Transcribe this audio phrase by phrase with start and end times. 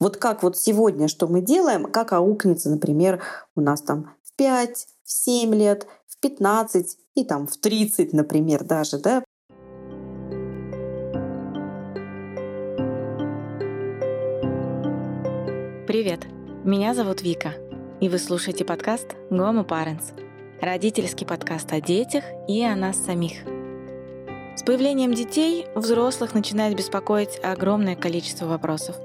[0.00, 3.20] Вот как вот сегодня, что мы делаем, как аукнется, например,
[3.56, 8.62] у нас там в 5, в 7 лет, в 15 и там в 30, например,
[8.62, 9.24] даже, да,
[15.88, 16.26] Привет,
[16.64, 17.54] меня зовут Вика,
[18.00, 20.12] и вы слушаете подкаст «Гомо Parents»,
[20.60, 23.38] родительский подкаст о детях и о нас самих.
[24.54, 28.96] С появлением детей взрослых начинает беспокоить огромное количество вопросов.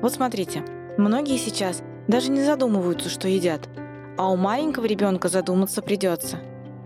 [0.00, 0.64] Вот смотрите,
[0.96, 3.68] многие сейчас даже не задумываются, что едят,
[4.18, 6.38] а у маленького ребенка задуматься придется.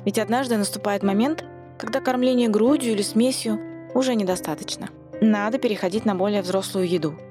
[0.04, 1.44] Ведь однажды наступает момент,
[1.78, 3.60] когда кормление грудью или смесью
[3.94, 4.88] уже недостаточно.
[5.20, 7.14] Надо переходить на более взрослую еду–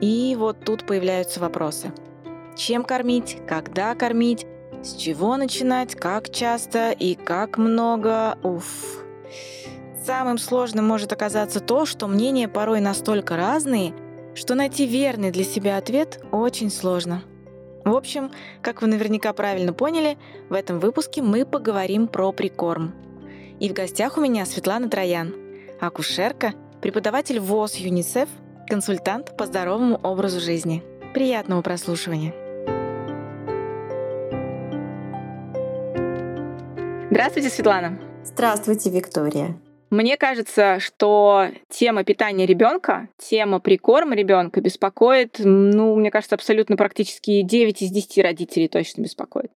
[0.00, 1.92] и вот тут появляются вопросы.
[2.54, 4.46] Чем кормить, когда кормить,
[4.82, 8.38] с чего начинать, как часто и как много.
[8.42, 9.04] Уф.
[10.04, 13.94] Самым сложным может оказаться то, что мнения порой настолько разные,
[14.36, 17.22] что найти верный для себя ответ очень сложно.
[17.84, 18.30] В общем,
[18.62, 20.18] как вы наверняка правильно поняли,
[20.50, 22.94] в этом выпуске мы поговорим про прикорм.
[23.58, 25.34] И в гостях у меня Светлана Троян,
[25.80, 28.28] акушерка, преподаватель ВОЗ ЮНИСЕФ–
[28.68, 30.82] консультант по здоровому образу жизни.
[31.14, 32.34] Приятного прослушивания!
[37.10, 37.98] Здравствуйте, Светлана.
[38.24, 39.56] Здравствуйте, Виктория.
[39.90, 47.42] Мне кажется, что тема питания ребенка, тема прикорма ребенка беспокоит, ну, мне кажется, абсолютно практически
[47.42, 49.52] 9 из 10 родителей точно беспокоит.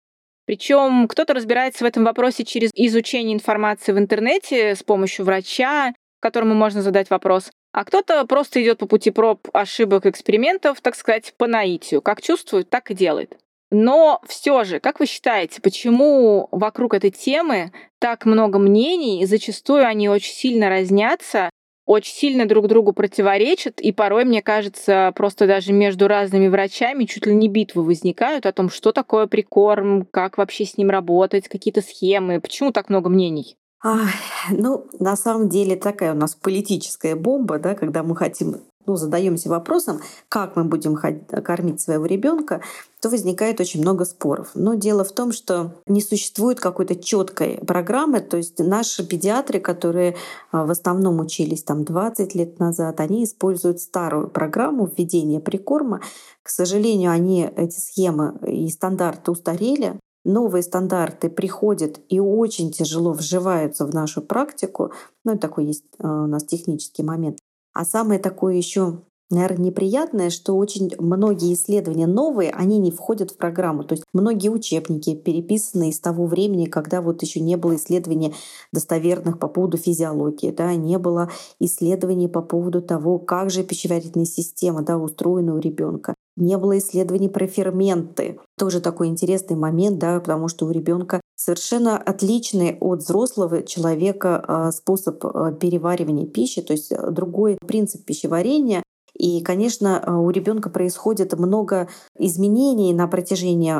[0.46, 6.54] Причем кто-то разбирается в этом вопросе через изучение информации в интернете с помощью врача, которому
[6.54, 11.48] можно задать вопрос, а кто-то просто идет по пути проб, ошибок, экспериментов, так сказать, по
[11.48, 12.02] наитию.
[12.02, 13.38] Как чувствует, так и делает.
[13.72, 19.86] Но все же, как вы считаете, почему вокруг этой темы так много мнений, и зачастую
[19.86, 21.50] они очень сильно разнятся,
[21.86, 27.26] очень сильно друг другу противоречат, и порой, мне кажется, просто даже между разными врачами чуть
[27.26, 31.82] ли не битвы возникают о том, что такое прикорм, как вообще с ним работать, какие-то
[31.82, 33.56] схемы, почему так много мнений?
[33.84, 34.14] Ай,
[34.52, 38.58] ну, на самом деле такая у нас политическая бомба, да, когда мы хотим,
[38.90, 42.62] ну, задаемся вопросом, как мы будем кормить своего ребенка,
[43.00, 44.50] то возникает очень много споров.
[44.56, 50.16] Но дело в том, что не существует какой-то четкой программы, то есть наши педиатры, которые
[50.52, 56.02] а, в основном учились там 20 лет назад, они используют старую программу введения прикорма.
[56.42, 63.86] К сожалению, они эти схемы и стандарты устарели, новые стандарты приходят и очень тяжело вживаются
[63.86, 64.94] в нашу практику.
[65.24, 67.38] Ну, такой есть э, у нас технический момент.
[67.74, 73.38] А самое такое еще наверное, неприятное, что очень многие исследования новые, они не входят в
[73.38, 73.84] программу.
[73.84, 78.34] То есть многие учебники переписаны из того времени, когда вот еще не было исследований
[78.72, 84.82] достоверных по поводу физиологии, да, не было исследований по поводу того, как же пищеварительная система
[84.82, 88.40] да, устроена у ребенка не было исследований про ферменты.
[88.58, 94.72] Тоже такой интересный момент, да, потому что у ребенка совершенно отличный от взрослого человека а,
[94.74, 98.84] способ а, переваривания пищи, то есть а, другой принцип пищеварения.
[99.18, 103.72] И, конечно, у ребенка происходит много изменений на протяжении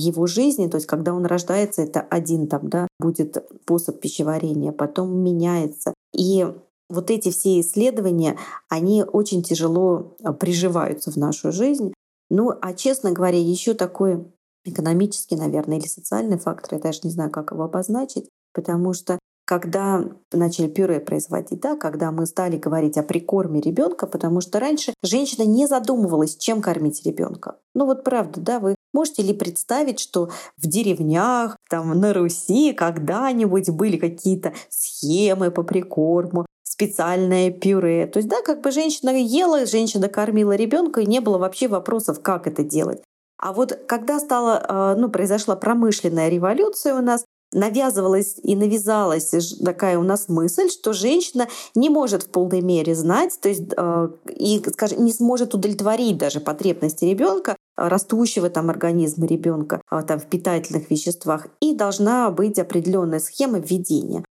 [0.00, 0.68] его жизни.
[0.68, 5.92] То есть, когда он рождается, это один там, да, будет способ пищеварения, потом меняется.
[6.14, 6.46] И
[6.88, 8.38] вот эти все исследования,
[8.68, 11.92] они очень тяжело приживаются в нашу жизнь.
[12.30, 14.24] Ну, а честно говоря, еще такой
[14.70, 20.04] экономический, наверное, или социальный фактор, я даже не знаю, как его обозначить, потому что когда
[20.32, 25.44] начали пюре производить, да, когда мы стали говорить о прикорме ребенка, потому что раньше женщина
[25.44, 27.56] не задумывалась, чем кормить ребенка.
[27.72, 33.70] Ну вот правда, да, вы можете ли представить, что в деревнях, там на Руси когда-нибудь
[33.70, 38.06] были какие-то схемы по прикорму, специальное пюре.
[38.06, 42.20] То есть, да, как бы женщина ела, женщина кормила ребенка, и не было вообще вопросов,
[42.20, 43.02] как это делать.
[43.38, 49.32] А вот когда стала, а, ну, произошла промышленная революция у нас, навязывалась и навязалась
[49.64, 54.10] такая у нас мысль, что женщина не может в полной мере знать, то есть а,
[54.28, 60.26] и, скажем, не сможет удовлетворить даже потребности ребенка, растущего там организма ребенка а, там, в
[60.26, 64.24] питательных веществах, и должна быть определенная схема введения.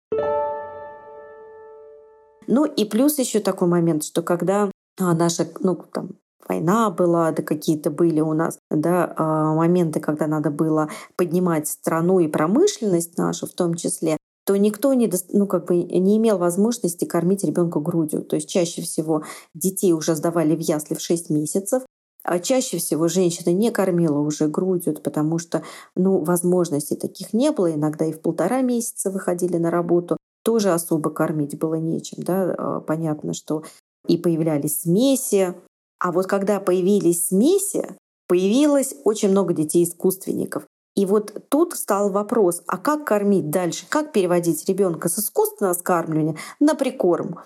[2.47, 4.69] Ну и плюс еще такой момент, что когда
[5.00, 6.11] а, наша, ну там,
[6.47, 12.19] война была, да какие-то были у нас, да, а, моменты, когда надо было поднимать страну
[12.19, 17.05] и промышленность нашу в том числе, то никто не, ну, как бы не имел возможности
[17.05, 18.23] кормить ребенка грудью.
[18.23, 19.23] То есть чаще всего
[19.53, 21.83] детей уже сдавали в ясли в 6 месяцев,
[22.23, 25.63] а чаще всего женщина не кормила уже грудью, потому что
[25.95, 27.73] ну, возможностей таких не было.
[27.73, 32.23] Иногда и в полтора месяца выходили на работу тоже особо кормить было нечем.
[32.23, 32.55] Да?
[32.57, 33.63] А, понятно, что
[34.07, 35.55] и появлялись смеси,
[36.03, 37.95] А вот когда появились смеси,
[38.27, 40.63] появилось очень много детей-искусственников.
[40.95, 43.85] И вот тут стал вопрос, а как кормить дальше?
[43.88, 47.39] Как переводить ребенка с искусственного скармливания на прикорм?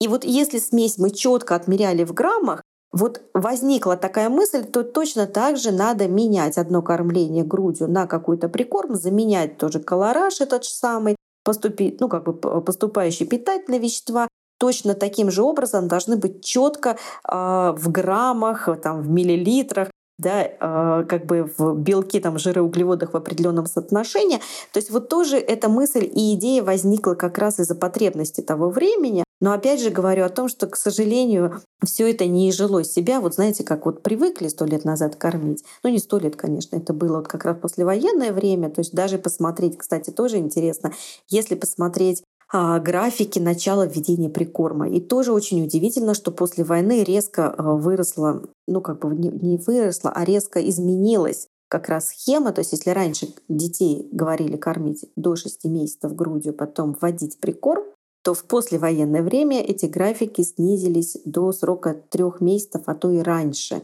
[0.00, 2.62] И вот если смесь мы четко отмеряли в граммах,
[2.92, 8.48] вот возникла такая мысль, то точно так же надо менять одно кормление грудью на какой-то
[8.48, 14.28] прикорм, заменять тоже колораж этот же самый, поступить, ну, как бы поступающие питательные вещества,
[14.58, 16.96] точно таким же образом должны быть четко
[17.28, 23.12] э, в граммах, там, в миллилитрах, да, э, как бы в белки, там, жиры, углеводах
[23.12, 24.38] в определенном соотношении.
[24.72, 29.24] То есть вот тоже эта мысль и идея возникла как раз из-за потребности того времени.
[29.40, 33.20] Но опять же говорю о том, что, к сожалению, все это не изжило себя.
[33.20, 35.64] Вот знаете, как вот привыкли сто лет назад кормить.
[35.82, 38.70] Ну, не сто лет, конечно, это было вот как раз послевоенное время.
[38.70, 40.92] То есть даже посмотреть, кстати, тоже интересно,
[41.28, 42.22] если посмотреть
[42.54, 44.88] графики начала введения прикорма.
[44.88, 50.12] И тоже очень удивительно, что после войны резко а, выросла, ну как бы не выросла,
[50.14, 55.64] а резко изменилась как раз схема, то есть если раньше детей говорили кормить до 6
[55.64, 57.82] месяцев грудью, потом вводить прикорм,
[58.22, 63.82] то в послевоенное время эти графики снизились до срока трех месяцев, а то и раньше.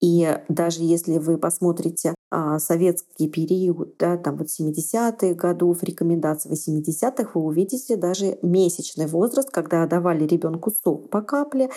[0.00, 2.14] И даже если вы посмотрите а,
[2.58, 9.86] советский период, да, там вот 70-х годов, рекомендации 80-х, вы увидите даже месячный возраст, когда
[9.86, 11.70] давали ребенку сок по капле,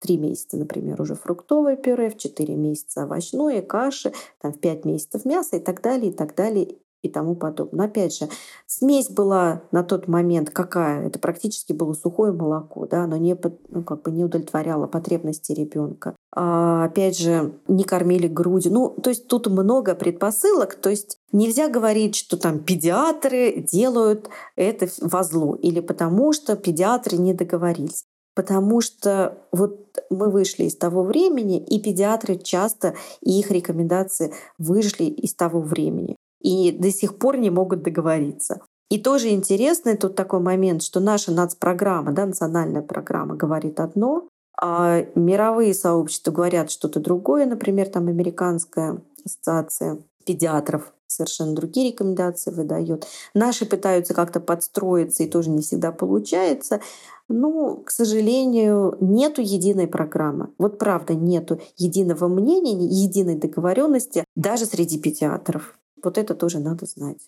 [0.00, 5.24] три месяца, например, уже фруктовое пюре, в 4 месяца овощное, каши, там, в 5 месяцев
[5.24, 7.78] мясо и так далее, и так далее, и тому подобное.
[7.78, 8.28] Но опять же,
[8.66, 11.06] смесь была на тот момент какая?
[11.06, 13.36] Это практически было сухое молоко, да, оно не,
[13.68, 16.14] ну, как бы не удовлетворяло потребности ребенка.
[16.34, 18.72] А, опять же, не кормили грудью.
[18.72, 20.76] Ну, то есть тут много предпосылок.
[20.76, 27.18] То есть нельзя говорить, что там педиатры делают это во зло или потому что педиатры
[27.18, 28.04] не договорились.
[28.34, 35.04] Потому что вот мы вышли из того времени, и педиатры часто, и их рекомендации вышли
[35.04, 38.60] из того времени и до сих пор не могут договориться.
[38.90, 44.28] И тоже интересный тут такой момент, что наша нацпрограмма, да, национальная программа говорит одно,
[44.60, 53.06] а мировые сообщества говорят что-то другое, например, там американская ассоциация педиатров совершенно другие рекомендации выдает.
[53.34, 56.80] Наши пытаются как-то подстроиться, и тоже не всегда получается.
[57.28, 60.48] Ну, к сожалению, нету единой программы.
[60.58, 65.78] Вот правда, нету единого мнения, единой договоренности даже среди педиатров.
[66.02, 67.20] Вот это тоже надо знать.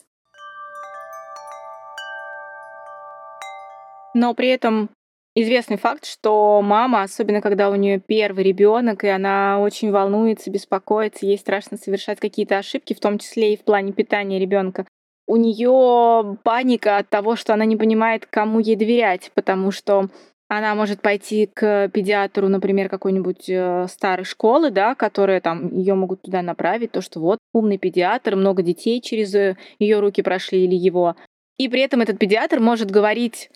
[4.15, 4.91] Но при этом
[5.35, 11.27] известный факт, что мама, особенно когда у нее первый ребенок, и она очень волнуется, беспокоится,
[11.27, 14.87] ей страшно совершать какие-то ошибки, в том числе и в плане питания ребенка.
[15.27, 20.11] У нее паника от того, что она не понимает, кому ей доверять, потому что
[20.59, 26.23] она может пойти к педиатру, например, какой-нибудь э, старой школы, да, которые там ее могут
[26.23, 30.75] туда направить, то, что вот умный педиатр, много детей через э, ее руки прошли или
[30.75, 31.17] его.
[31.59, 33.51] И при этом этот педиатр может говорить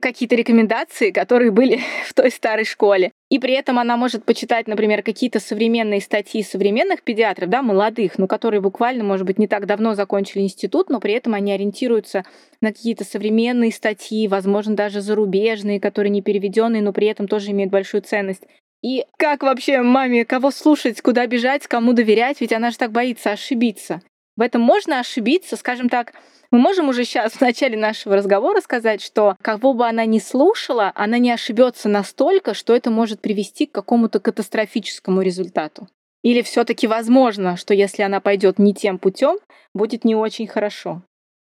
[0.00, 3.12] какие-то рекомендации, которые были в той старой школе.
[3.30, 8.26] И при этом она может почитать, например, какие-то современные статьи современных педиатров, да, молодых, ну,
[8.28, 12.24] которые буквально, может быть, не так давно закончили институт, но при этом они ориентируются
[12.60, 17.72] на какие-то современные статьи, возможно, даже зарубежные, которые не переведенные, но при этом тоже имеют
[17.72, 18.42] большую ценность.
[18.82, 23.30] И как вообще маме, кого слушать, куда бежать, кому доверять, ведь она же так боится
[23.30, 24.02] ошибиться.
[24.36, 26.12] В этом можно ошибиться, скажем так,
[26.50, 30.92] мы можем уже сейчас в начале нашего разговора сказать, что кого бы она ни слушала,
[30.94, 35.88] она не ошибется настолько, что это может привести к какому-то катастрофическому результату.
[36.22, 39.38] Или все-таки возможно, что если она пойдет не тем путем,
[39.74, 41.02] будет не очень хорошо.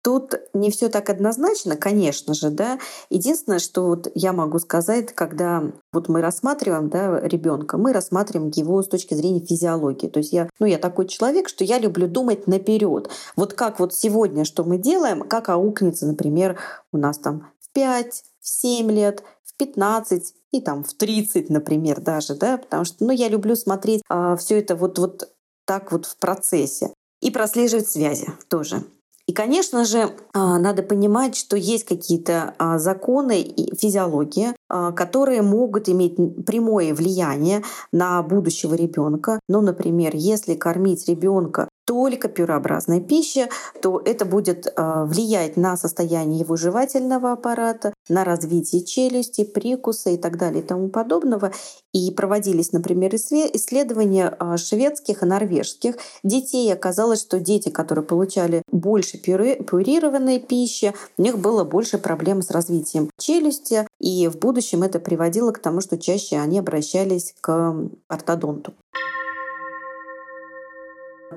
[0.08, 2.80] Тут не все так однозначно, конечно же, да.
[3.10, 8.82] Единственное, что вот я могу сказать, когда вот мы рассматриваем да, ребенка, мы рассматриваем его
[8.82, 10.08] с точки зрения физиологии.
[10.08, 13.10] То есть я, ну, я такой человек, что я люблю думать наперед.
[13.36, 16.58] Вот как вот сегодня, что мы делаем, как аукнется, например,
[16.94, 22.00] у нас там в 5, в 7 лет, в 15 и там в 30, например,
[22.00, 25.30] даже, да, потому что, ну, я люблю смотреть а, все это вот, вот
[25.66, 28.86] так вот в процессе и прослеживать связи тоже.
[29.28, 35.42] И, конечно же, а, надо понимать, что есть какие-то а, законы и физиология, а, которые
[35.42, 36.16] могут иметь
[36.46, 39.42] прямое влияние на будущего ребенка.
[39.50, 43.48] Ну, например, если кормить ребенка только пюреобразная пища,
[43.82, 50.18] то это будет э, влиять на состояние его жевательного аппарата, на развитие челюсти, прикуса и
[50.18, 51.54] так далее и тому подобного.
[51.94, 56.72] И проводились, например, исследования э, шведских и норвежских детей.
[56.74, 62.52] Оказалось, что дети, которые получали больше пюре, пюрированной пищи, у них было больше проблем с
[62.52, 67.76] развитием челюсти, и в будущем это приводило к тому, что чаще они обращались к
[68.10, 68.74] ортодонту.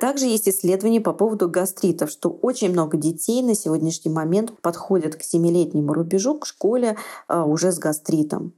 [0.01, 5.21] Также есть исследования по поводу гастритов, что очень много детей на сегодняшний момент подходят к
[5.21, 6.97] 7-летнему рубежу, к школе
[7.29, 8.55] а, уже с гастритом.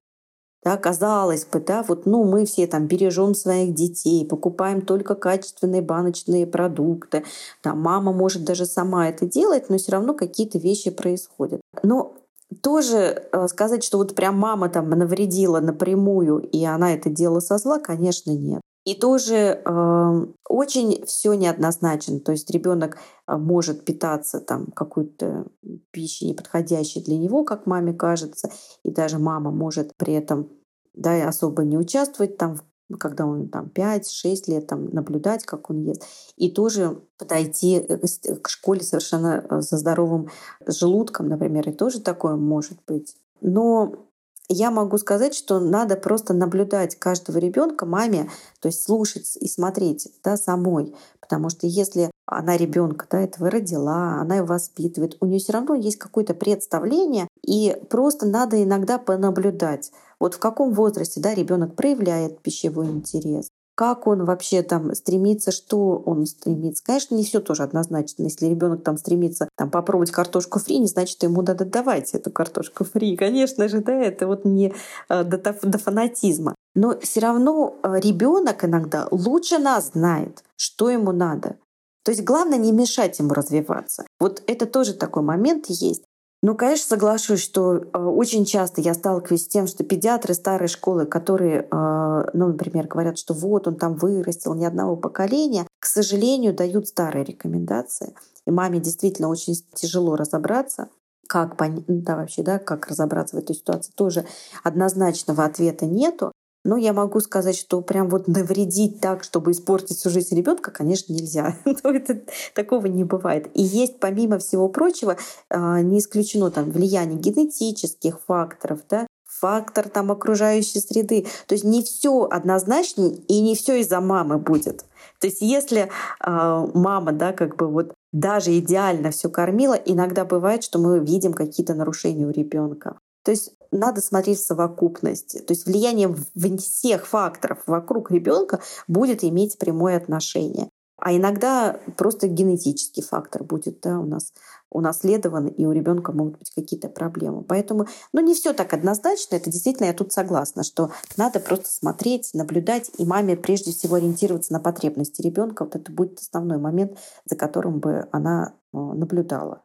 [0.65, 5.83] Да, казалось бы, да, вот, ну, мы все там бережем своих детей, покупаем только качественные
[5.83, 7.25] баночные продукты.
[7.65, 11.61] Да, мама может даже сама это делать, но все равно какие-то вещи происходят.
[11.83, 12.15] Но
[12.63, 17.59] тоже э, сказать, что вот прям мама там навредила напрямую, и она это делала со
[17.59, 18.61] зла, конечно, нет.
[18.85, 22.19] И тоже э, очень все неоднозначно.
[22.19, 25.47] То есть ребенок а, может питаться там какой-то
[25.93, 28.51] пищей неподходящей для него, как маме кажется,
[28.85, 30.51] и даже мама может при этом
[30.95, 32.59] да, особо не участвовать там
[32.99, 36.05] когда он там 5-6 лет, там, наблюдать, как он ест,
[36.37, 37.99] и тоже подойти э,
[38.43, 40.29] к школе совершенно э, со здоровым
[40.67, 43.17] желудком, например, и тоже такое может быть.
[43.41, 44.07] Но
[44.49, 48.31] я могу сказать, что надо просто наблюдать каждого ребенка маме,
[48.61, 50.95] то есть слушать и смотреть да, самой.
[51.21, 55.75] Потому что если она ребенка да, этого родила, она его воспитывает, у нее все равно
[55.75, 59.91] есть какое-то представление, и просто надо иногда понаблюдать.
[60.21, 66.03] Вот в каком возрасте да, ребенок проявляет пищевой интерес, как он вообще там стремится, что
[66.05, 66.85] он стремится.
[66.85, 68.25] Конечно, не все тоже однозначно.
[68.25, 72.85] Если ребенок там стремится там, попробовать картошку фри, не значит, ему надо давать эту картошку
[72.85, 73.17] фри.
[73.23, 74.75] Конечно же, да, это вот не
[75.09, 76.55] э, до, до фанатизма.
[76.75, 81.57] Но все равно э, ребенок иногда лучше нас знает, что ему надо.
[82.05, 84.05] То есть главное не мешать ему развиваться.
[84.19, 86.03] Вот это тоже такой момент есть.
[86.45, 91.07] Ну, конечно, соглашусь, что э, очень часто я сталкиваюсь с тем, что педиатры старой школы,
[91.07, 96.53] которые, э, ну, например, говорят, что вот он там вырастил ни одного поколения, к сожалению,
[96.53, 98.15] дают старые рекомендации.
[98.45, 100.89] И маме действительно очень тяжело разобраться,
[101.29, 104.25] как понять, ну, да, вообще, да, как разобраться в этой ситуации, тоже
[104.65, 106.33] однозначного ответа нету.
[106.65, 111.13] Но я могу сказать, что прям вот навредить так, чтобы испортить всю жизнь ребенка, конечно,
[111.13, 111.57] нельзя.
[111.65, 112.21] Но это,
[112.55, 113.49] такого не бывает.
[113.55, 115.17] И есть, помимо всего прочего,
[115.51, 121.27] а, не исключено там влияние генетических факторов, да, фактор там окружающей среды.
[121.47, 124.85] То есть не все однозначно и не все из-за мамы будет.
[125.19, 125.89] То есть если
[126.25, 131.33] э, мама, да, как бы вот даже идеально все кормила, иногда бывает, что мы видим
[131.33, 132.99] какие-то нарушения у ребенка.
[133.23, 135.39] То есть надо смотреть в совокупности.
[135.39, 136.15] То есть влияние
[136.59, 140.69] всех факторов вокруг ребенка будет иметь прямое отношение.
[141.05, 144.33] А иногда просто генетический фактор будет да, у нас
[144.71, 147.43] унаследован, и у ребенка могут быть какие-то проблемы.
[147.43, 149.35] Поэтому ну, не все так однозначно.
[149.35, 154.53] Это действительно я тут согласна, что надо просто смотреть, наблюдать, и маме прежде всего ориентироваться
[154.53, 155.65] на потребности ребенка.
[155.65, 159.65] Вот это будет основной момент, за которым бы она э, наблюдала.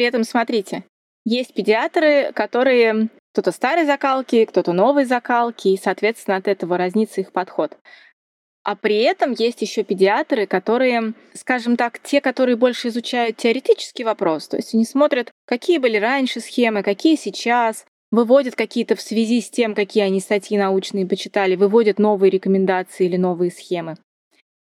[0.00, 0.84] При этом, смотрите,
[1.26, 7.32] есть педиатры, которые кто-то старой закалки, кто-то новой закалки, и, соответственно, от этого разнится их
[7.32, 7.76] подход.
[8.64, 14.48] А при этом есть еще педиатры, которые, скажем так, те, которые больше изучают теоретический вопрос,
[14.48, 19.50] то есть они смотрят, какие были раньше схемы, какие сейчас, выводят какие-то в связи с
[19.50, 23.98] тем, какие они статьи научные почитали, выводят новые рекомендации или новые схемы.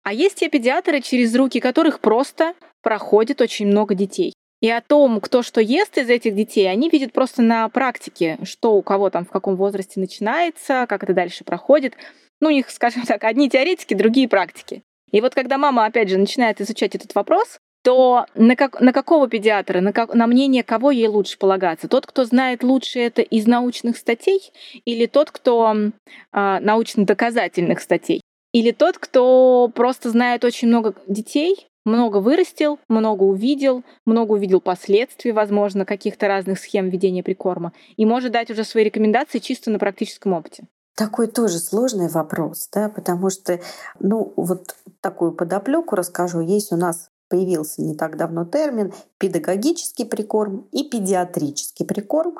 [0.03, 4.33] А есть те педиатры, через руки которых просто проходит очень много детей.
[4.61, 8.75] И о том, кто что ест из этих детей, они видят просто на практике, что
[8.75, 11.93] у кого там в каком возрасте начинается, как это дальше проходит.
[12.41, 14.83] Ну, у них, скажем так, одни теоретики, другие практики.
[15.11, 19.29] И вот когда мама, опять же, начинает изучать этот вопрос, то на, как, на какого
[19.29, 21.87] педиатра, на, как, на мнение кого ей лучше полагаться?
[21.87, 24.51] Тот, кто знает лучше это из научных статей,
[24.83, 28.21] или тот, кто э, научно-доказательных статей?
[28.51, 35.31] Или тот, кто просто знает очень много детей, много вырастил, много увидел, много увидел последствий,
[35.31, 40.33] возможно, каких-то разных схем ведения прикорма, и может дать уже свои рекомендации чисто на практическом
[40.33, 40.65] опыте.
[40.95, 43.59] Такой тоже сложный вопрос, да, потому что,
[43.99, 46.41] ну, вот такую подоплеку расскажу.
[46.41, 52.37] Есть у нас появился не так давно термин педагогический прикорм и педиатрический прикорм.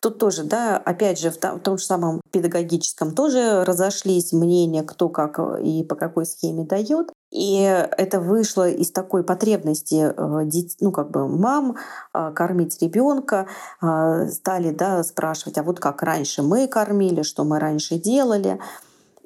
[0.00, 5.38] Тут тоже, да, опять же, в том, же самом педагогическом тоже разошлись мнения, кто как
[5.60, 7.12] и по какой схеме дает.
[7.32, 11.76] И это вышло из такой потребности э, ну, как бы мам
[12.12, 13.46] э, кормить ребенка.
[13.80, 18.58] Э, стали да, спрашивать, а вот как раньше мы кормили, что мы раньше делали.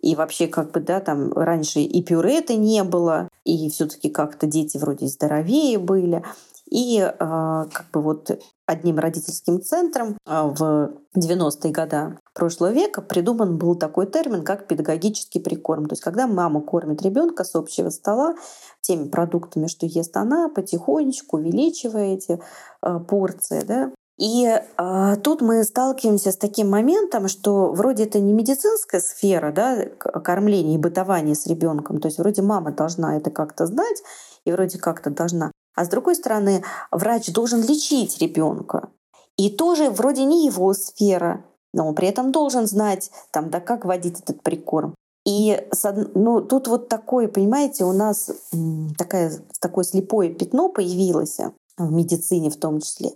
[0.02, 4.46] И вообще, как бы, да, там раньше и пюре-то не было, и все таки как-то
[4.46, 6.22] дети вроде здоровее были.
[6.70, 8.30] И э, как бы вот
[8.66, 15.38] одним родительским центром э, в 90-е годы прошлого века придуман был такой термин, как педагогический
[15.38, 15.86] прикорм.
[15.86, 18.34] То есть когда мама кормит ребенка с общего стола
[18.80, 22.40] теми продуктами, что ест она, потихонечку увеличивая эти
[22.82, 28.32] э, порции, да, и э, тут мы сталкиваемся с таким моментом, что вроде это не
[28.32, 33.66] медицинская сфера, да, кормления и бытования с ребенком, то есть вроде мама должна это как-то
[33.66, 34.02] знать
[34.46, 38.88] и вроде как-то должна а с другой стороны, врач должен лечить ребенка.
[39.36, 43.84] И тоже вроде не его сфера, но он при этом должен знать, там, да как
[43.84, 44.94] водить этот прикорм.
[45.26, 45.68] И
[46.14, 48.30] ну, тут вот такое, понимаете, у нас
[48.96, 51.38] такая, такое слепое пятно появилось
[51.76, 53.10] в медицине в том числе,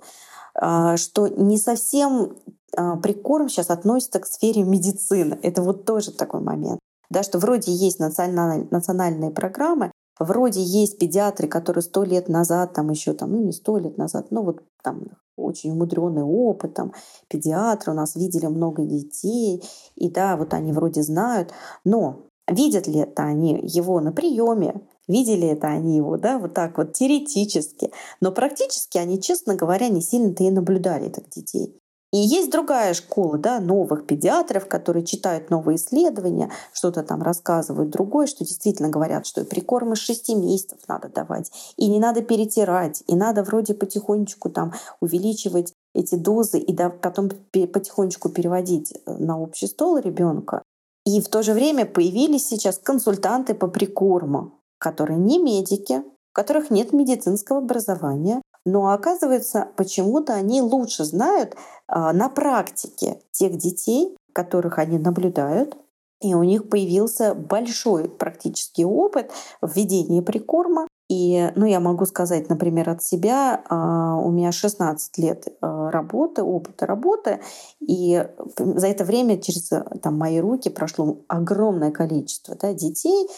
[0.54, 2.36] а, что не совсем
[2.76, 5.38] а, прикорм сейчас относится к сфере медицины.
[5.42, 6.80] Это вот тоже такой момент.
[7.08, 13.14] Да, что вроде есть национальные программы, Вроде есть педиатры, которые сто лет назад, там еще
[13.14, 16.92] там, ну не сто лет назад, ну вот там очень умудренный опыт, там
[17.28, 19.64] педиатры у нас видели много детей,
[19.96, 21.54] и да, вот они вроде знают,
[21.86, 26.76] но видят ли это они его на приеме, видели это они его, да, вот так
[26.76, 31.79] вот теоретически, но практически они, честно говоря, не сильно-то и наблюдали этих детей.
[32.12, 38.26] И есть другая школа да, новых педиатров, которые читают новые исследования, что-то там рассказывают другое,
[38.26, 43.04] что действительно говорят, что и прикормы с 6 месяцев надо давать, и не надо перетирать,
[43.06, 49.40] и надо вроде потихонечку там увеличивать эти дозы и да, потом потихонечку переводить э, на
[49.40, 50.62] общий стол ребенка.
[51.06, 56.70] И в то же время появились сейчас консультанты по прикорму, которые не медики, у которых
[56.70, 61.56] нет медицинского образования, но оказывается, почему-то они лучше знают
[61.92, 65.76] на практике тех детей, которых они наблюдают,
[66.20, 69.30] и у них появился большой практический опыт
[69.62, 70.86] введения прикорма.
[71.08, 76.42] И, ну, я могу сказать, например, от себя, э, у меня 16 лет э, работы,
[76.42, 77.40] опыта работы,
[77.80, 78.24] и
[78.56, 79.70] за это время через
[80.02, 83.28] там, мои руки прошло огромное количество да, детей,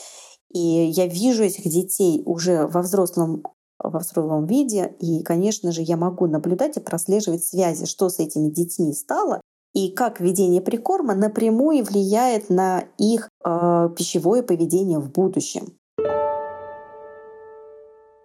[0.52, 3.42] и я вижу этих детей уже во взрослом
[3.82, 4.94] во взрослом виде.
[5.00, 9.40] И, конечно же, я могу наблюдать и прослеживать связи, что с этими детьми стало,
[9.74, 15.72] и как введение прикорма напрямую влияет на их э, пищевое поведение в будущем.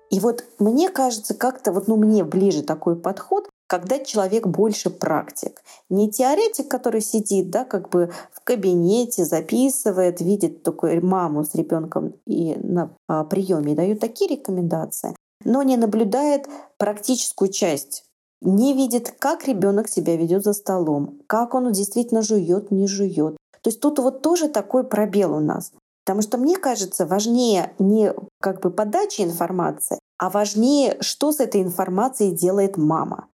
[0.10, 5.62] И вот мне кажется, как-то вот, ну, мне ближе такой подход, когда человек больше практик.
[5.90, 12.14] Не теоретик, который сидит, да, как бы в кабинете, записывает, видит только маму с ребенком
[12.26, 16.48] и на а, приеме дает такие рекомендации, но не наблюдает
[16.78, 18.04] практическую часть
[18.42, 23.38] не видит, как ребенок себя ведет за столом, как он действительно жует, не жует.
[23.62, 25.72] То есть тут вот тоже такой пробел у нас.
[26.06, 31.62] Потому что мне кажется, важнее не как бы подача информации, а важнее, что с этой
[31.62, 33.28] информацией делает мама.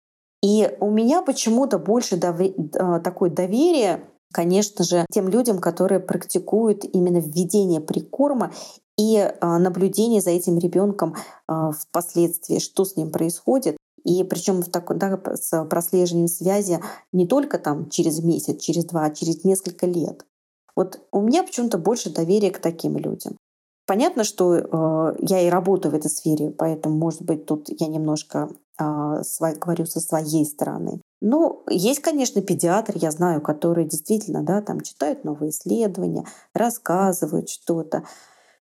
[0.43, 6.85] И у меня почему-то больше дове- а, такое доверие, конечно же, тем людям, которые практикуют
[6.85, 8.53] именно введение прикорма
[9.03, 11.17] и а, наблюдение за этим ребенком
[11.49, 13.77] а, впоследствии, что с ним происходит.
[14.05, 16.81] И причем в таком, да, с прослеживанием связи
[17.13, 20.25] не только там через месяц, через два, а через несколько лет.
[20.75, 23.37] Вот у меня почему-то больше доверия к таким людям.
[23.87, 28.49] Понятно, что э, я и работаю в этой сфере, поэтому, может быть, тут я немножко
[28.79, 31.01] э, свой, говорю со своей стороны.
[31.21, 38.05] Ну, есть, конечно, педиатры, я знаю, которые действительно да, там читают новые исследования, рассказывают что-то.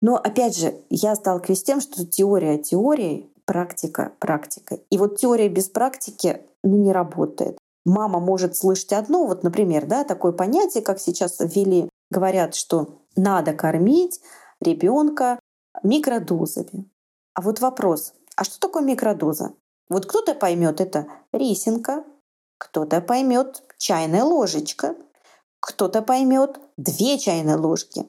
[0.02, 4.84] Но опять же, я сталкиваюсь с тем, что теория теорией, практика практикой.
[4.90, 7.58] И вот теория без практики ну, не работает.
[7.86, 13.54] Мама может слышать одно, вот, например, да, такое понятие, как сейчас ввели, говорят, что надо
[13.54, 14.22] кормить
[14.62, 15.40] ребенка
[15.84, 16.86] микродозами.
[17.34, 19.54] А вот вопрос, а что такое микродоза?
[19.90, 22.04] Вот кто-то поймет это рисинка,
[22.60, 24.96] кто-то поймет чайная ложечка,
[25.60, 28.06] кто-то поймет две чайные ложки.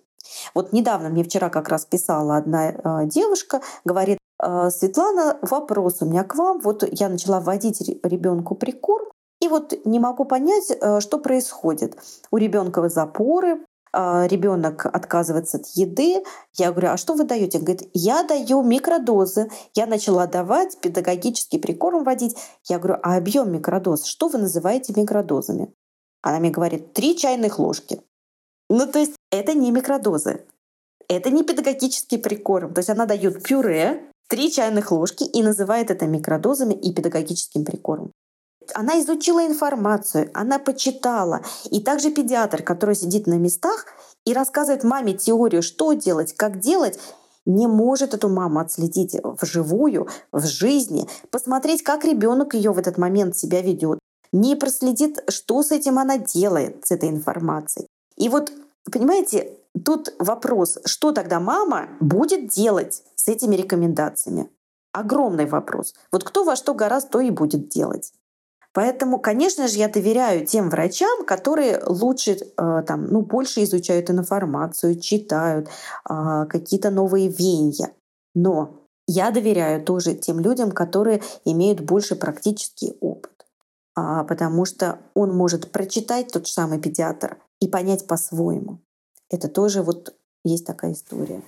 [0.54, 6.06] Вот недавно мне вчера как раз писала одна э, девушка, говорит, «Э, Светлана, вопрос у
[6.06, 6.60] меня к вам.
[6.60, 9.06] Вот я начала вводить ребенку прикорм,
[9.40, 11.96] и вот не могу понять, э, что происходит.
[12.30, 16.22] У ребенка запоры, ребенок отказывается от еды.
[16.54, 17.58] Я говорю, а что вы даете?
[17.58, 19.50] Он говорит, я даю микродозы.
[19.74, 22.36] Я начала давать педагогический прикорм вводить.
[22.68, 25.74] Я говорю, а объем микродоз, что вы называете микродозами?
[26.22, 28.00] Она мне говорит, три чайных ложки.
[28.70, 30.44] Ну, то есть это не микродозы.
[31.08, 32.72] Это не педагогический прикорм.
[32.72, 38.12] То есть она дает пюре, три чайных ложки и называет это микродозами и педагогическим прикормом.
[38.74, 41.42] она изучила информацию, она почитала.
[41.72, 43.86] И также педиатр, который сидит на местах
[44.24, 47.00] и рассказывает маме теорию, что делать, как делать,
[47.46, 53.36] не может эту маму отследить вживую, в жизни, посмотреть, как ребенок ее в этот момент
[53.36, 53.98] себя ведет,
[54.30, 57.88] не проследит, что с этим она делает, с этой информацией.
[58.20, 58.52] И вот,
[58.92, 64.50] понимаете, тут вопрос, что тогда мама будет делать с этими рекомендациями?
[64.92, 65.94] Огромный вопрос.
[66.12, 68.12] Вот кто во что гораздо, то и будет делать.
[68.72, 75.00] Поэтому, конечно же, я доверяю тем врачам, которые лучше, э, там, ну, больше изучают информацию,
[75.00, 75.68] читают
[76.08, 77.92] э, какие-то новые веяния.
[78.34, 83.46] Но я доверяю тоже тем людям, которые имеют больше практический опыт.
[83.96, 88.78] А, потому что он может прочитать тот же самый педиатр и понять по-своему.
[89.30, 91.42] Это тоже вот есть такая история.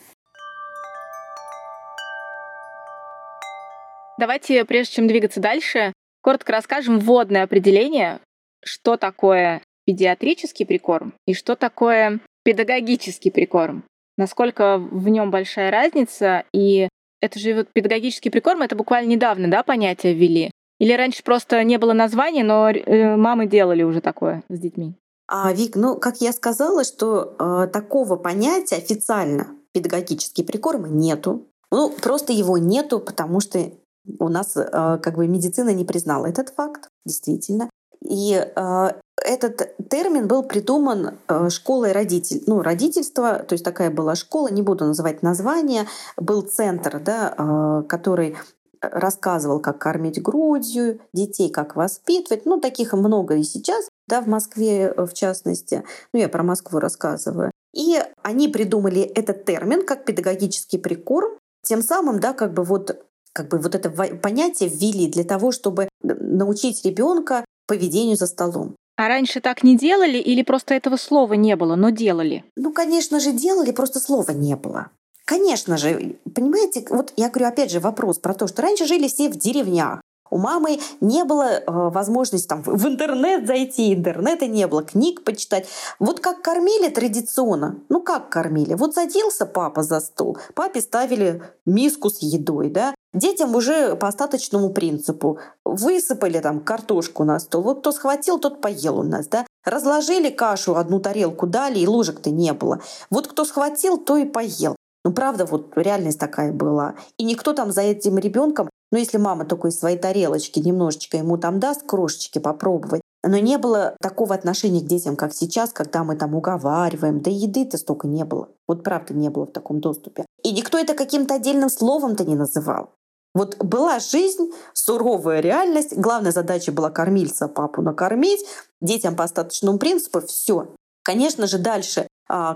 [4.18, 8.20] Давайте, прежде чем двигаться дальше, коротко расскажем вводное определение,
[8.62, 13.84] что такое педиатрический прикорм и что такое педагогический прикорм.
[14.16, 16.88] Насколько в нем большая разница, и
[17.20, 20.50] это же вот педагогический прикорм, это буквально недавно, да, понятие ввели?
[20.78, 24.94] Или раньше просто не было названия, но э, мамы делали уже такое с детьми?
[25.28, 31.46] А, Вик, ну, как я сказала, что э, такого понятия официально педагогический прикорм нету.
[31.70, 33.70] Ну, просто его нету, потому что
[34.18, 37.70] у нас э, как бы медицина не признала этот факт, действительно.
[38.02, 38.88] И э,
[39.24, 44.62] этот термин был придуман э, школой родитель, ну, родительства, то есть такая была школа, не
[44.62, 48.36] буду называть название, был центр, да, э, который
[48.82, 52.46] рассказывал, как кормить грудью детей, как воспитывать.
[52.46, 55.84] Ну, таких много и сейчас, да, в Москве в частности.
[56.12, 57.50] Ну, я про Москву рассказываю.
[57.74, 63.48] И они придумали этот термин как педагогический прикорм, тем самым, да, как бы вот как
[63.48, 68.76] бы вот это понятие ввели для того, чтобы научить ребенка поведению за столом.
[68.96, 72.44] А раньше так не делали или просто этого слова не было, но делали?
[72.56, 74.90] Ну, конечно же, делали, просто слова не было.
[75.24, 79.28] Конечно же, понимаете, вот я говорю опять же вопрос про то, что раньше жили все
[79.28, 80.00] в деревнях.
[80.30, 85.68] У мамы не было э, возможности там в интернет зайти, интернета не было, книг почитать.
[85.98, 87.78] Вот как кормили традиционно.
[87.90, 88.72] Ну как кормили?
[88.72, 94.70] Вот садился папа за стол, папе ставили миску с едой, да, Детям уже по остаточному
[94.70, 95.38] принципу.
[95.66, 97.62] Высыпали там картошку на стол.
[97.62, 99.46] Вот кто схватил, тот поел у нас, да.
[99.64, 102.80] Разложили кашу, одну тарелку дали, и ложек-то не было.
[103.10, 104.76] Вот кто схватил, то и поел.
[105.04, 106.94] Ну, правда, вот реальность такая была.
[107.18, 111.38] И никто там за этим ребенком, ну, если мама только из своей тарелочки немножечко ему
[111.38, 116.16] там даст крошечки попробовать, но не было такого отношения к детям, как сейчас, когда мы
[116.16, 117.20] там уговариваем.
[117.20, 118.48] Да еды-то столько не было.
[118.66, 120.26] Вот правда не было в таком доступе.
[120.42, 122.90] И никто это каким-то отдельным словом-то не называл.
[123.34, 125.96] Вот была жизнь, суровая реальность.
[125.96, 128.44] Главная задача была кормильца папу накормить,
[128.80, 130.68] детям по остаточному принципу все.
[131.02, 132.08] Конечно же, дальше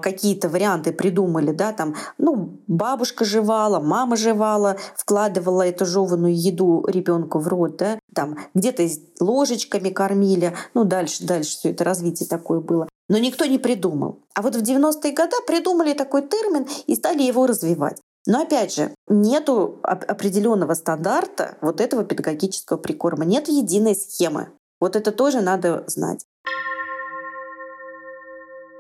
[0.03, 7.39] какие-то варианты придумали, да, там, ну, бабушка жевала, мама жевала, вкладывала эту жеванную еду ребенку
[7.39, 8.87] в рот, да, там, где-то
[9.21, 12.89] ложечками кормили, ну, дальше, дальше все это развитие такое было.
[13.09, 14.21] Но никто не придумал.
[14.35, 18.01] А вот в 90-е годы придумали такой термин и стали его развивать.
[18.27, 24.49] Но опять же, нету определенного стандарта вот этого педагогического прикорма, нет единой схемы.
[24.81, 26.25] Вот это тоже надо знать.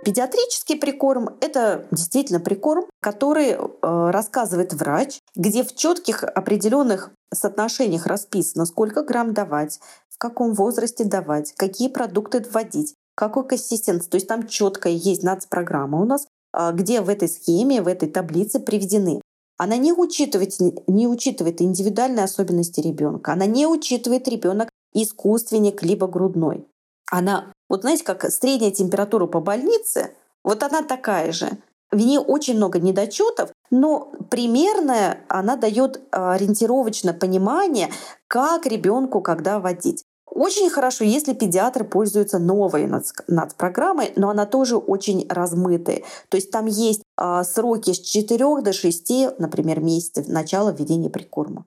[0.06, 8.66] Педиатрический прикорм— это действительно прикорм, который э, рассказывает врач, где в четких определенных соотношениях расписано,
[8.66, 14.08] сколько грамм давать, в каком возрасте давать, какие продукты вводить, какой консистенции.
[14.08, 18.08] То есть там четко есть нацпрограмма у нас, э, где в этой схеме, в этой
[18.08, 19.20] таблице приведены
[19.58, 20.52] она не учитывает,
[20.86, 23.32] не учитывает индивидуальные особенности ребенка.
[23.32, 26.64] Она не учитывает ребенок искусственник либо грудной.
[27.10, 30.12] Она, вот знаете, как средняя температура по больнице,
[30.44, 31.50] вот она такая же.
[31.90, 37.90] В ней очень много недочетов, но примерная она дает ориентировочное понимание,
[38.28, 40.04] как ребенку когда водить.
[40.28, 42.90] Очень хорошо, если педиатр пользуется новой
[43.26, 46.02] нацпрограммой, но она тоже очень размытая.
[46.28, 51.64] То есть там есть а, сроки с 4 до 6, например, месяцев начала введения прикорма.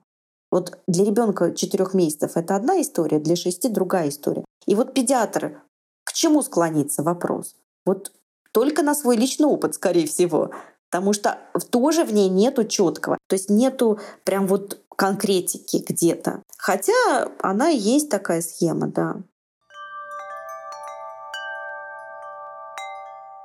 [0.52, 4.44] Вот для ребенка 4 месяцев это одна история, для 6 другая история.
[4.66, 5.62] И вот педиатр,
[6.10, 7.54] к чему склонится вопрос?
[7.86, 8.10] Вот
[8.52, 10.50] только на свой личный опыт, скорее всего.
[10.90, 11.38] Потому что
[11.70, 13.16] тоже в ней нету четкого.
[13.28, 16.42] То есть нету прям вот конкретики где-то.
[16.58, 19.18] Хотя она есть такая схема, да.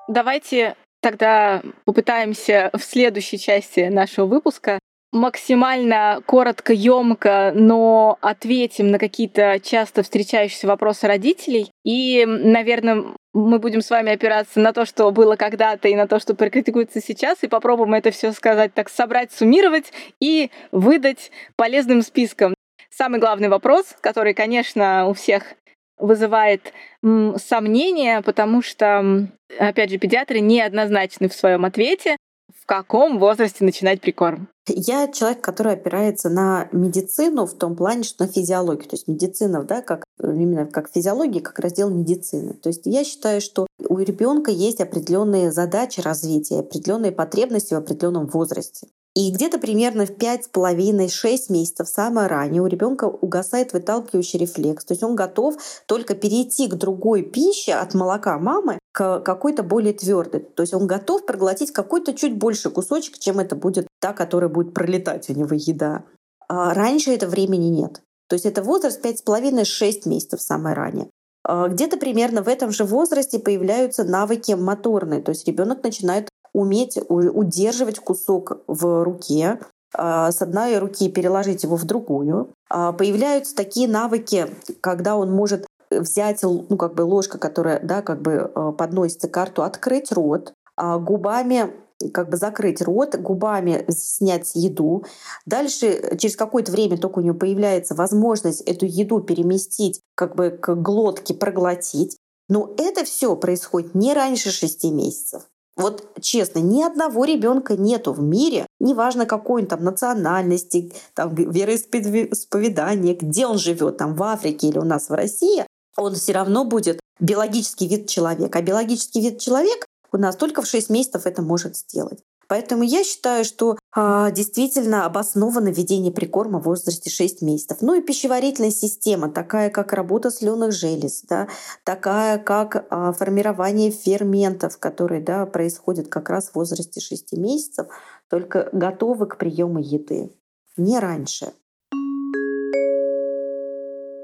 [0.07, 4.79] Давайте тогда попытаемся в следующей части нашего выпуска
[5.15, 11.71] максимально коротко, емко, но ответим на какие-то часто встречающиеся вопросы родителей.
[11.85, 16.19] И, наверное, мы будем с вами опираться на то, что было когда-то, и на то,
[16.19, 22.53] что практикуется сейчас, и попробуем это все сказать так, собрать, суммировать и выдать полезным списком.
[22.89, 25.53] Самый главный вопрос, который, конечно, у всех
[25.97, 32.17] вызывает сомнения, потому что, опять же, педиатры неоднозначны в своем ответе,
[32.53, 34.49] в каком возрасте начинать прикорм.
[34.67, 38.89] Я человек, который опирается на медицину в том плане, что на физиологию.
[38.89, 42.53] То есть медицина, да, как именно как физиология, как раздел медицины.
[42.53, 48.25] То есть я считаю, что у ребенка есть определенные задачи развития, определенные потребности в определенном
[48.25, 48.87] возрасте.
[49.15, 54.83] И где-то примерно в 5,5-6 месяцев самое ранее у ребенка угасает выталкивающий рефлекс.
[54.83, 59.93] То есть он готов только перейти к другой пище от молока мамы к какой-то более
[59.93, 60.41] твердой.
[60.41, 64.73] То есть он готов проглотить какой-то чуть больше кусочек, чем это будет та, которая будет
[64.73, 66.03] пролетать у него еда.
[66.49, 68.01] А раньше этого времени нет.
[68.27, 71.09] То есть это возраст 5,5-6 месяцев самое ранее.
[71.47, 75.21] А где-то примерно в этом же возрасте появляются навыки моторные.
[75.21, 79.59] То есть ребенок начинает уметь удерживать кусок в руке,
[79.93, 82.49] а, с одной руки переложить его в другую.
[82.69, 84.47] А, появляются такие навыки,
[84.81, 89.63] когда он может взять ну, как бы ложка, которая да, как бы а, подносится карту,
[89.63, 91.71] открыть рот, губами
[92.13, 95.05] как бы закрыть рот, губами снять еду.
[95.45, 100.75] Дальше через какое-то время только у него появляется возможность эту еду переместить как бы к
[100.75, 102.17] глотке, проглотить.
[102.49, 105.43] Но это все происходит не раньше 6 месяцев.
[105.75, 113.15] Вот честно, ни одного ребенка нету в мире, неважно какой он там национальности, там вероисповедания,
[113.15, 115.65] где он живет, там в Африке или у нас в России,
[115.97, 118.59] он все равно будет биологический вид человека.
[118.59, 122.19] А биологический вид человека у нас только в 6 месяцев это может сделать.
[122.47, 127.77] Поэтому я считаю, что а, действительно обосновано введение прикорма в возрасте 6 месяцев.
[127.81, 131.47] Ну и пищеварительная система, такая как работа слюнных желез, да,
[131.83, 137.87] такая как а, формирование ферментов, которые да, происходят как раз в возрасте 6 месяцев,
[138.29, 140.31] только готовы к приему еды,
[140.77, 141.53] не раньше.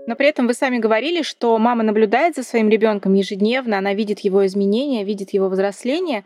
[0.08, 4.20] Но при этом вы сами говорили, что мама наблюдает за своим ребенком ежедневно, она видит
[4.20, 6.26] его изменения, видит его взросление.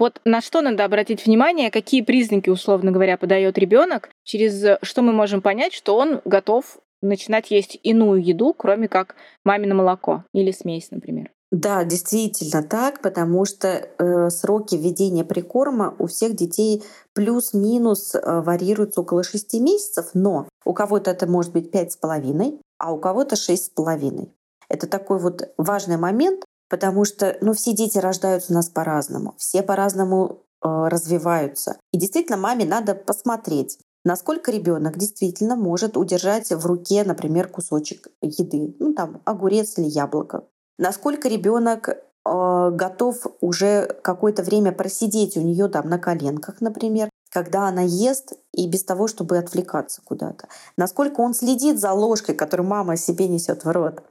[0.00, 5.12] Вот на что надо обратить внимание, какие признаки, условно говоря, подает ребенок, через что мы
[5.12, 10.90] можем понять, что он готов начинать есть иную еду, кроме как мамино молоко или смесь,
[10.90, 11.30] например.
[11.52, 16.82] Да, действительно так, потому что э, сроки введения прикорма у всех детей
[17.12, 22.58] плюс-минус э, варьируются около 6 месяцев, но у кого-то это может быть пять с половиной,
[22.78, 24.32] а у кого-то шесть с половиной.
[24.70, 29.62] Это такой вот важный момент, потому что ну, все дети рождаются у нас по-разному, все
[29.62, 31.76] по-разному э, развиваются.
[31.92, 38.74] И действительно, маме надо посмотреть, насколько ребенок действительно может удержать в руке, например, кусочек еды,
[38.78, 40.44] ну там огурец или яблоко.
[40.78, 47.68] Насколько ребенок э, готов уже какое-то время просидеть у нее там на коленках, например, когда
[47.68, 50.48] она ест и без того, чтобы отвлекаться куда-то.
[50.76, 54.02] Насколько он следит за ложкой, которую мама себе несет в рот.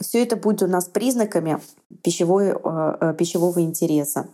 [0.00, 1.60] Все это будет у нас признаками
[2.02, 4.28] пищевой, э, э, пищевого интереса.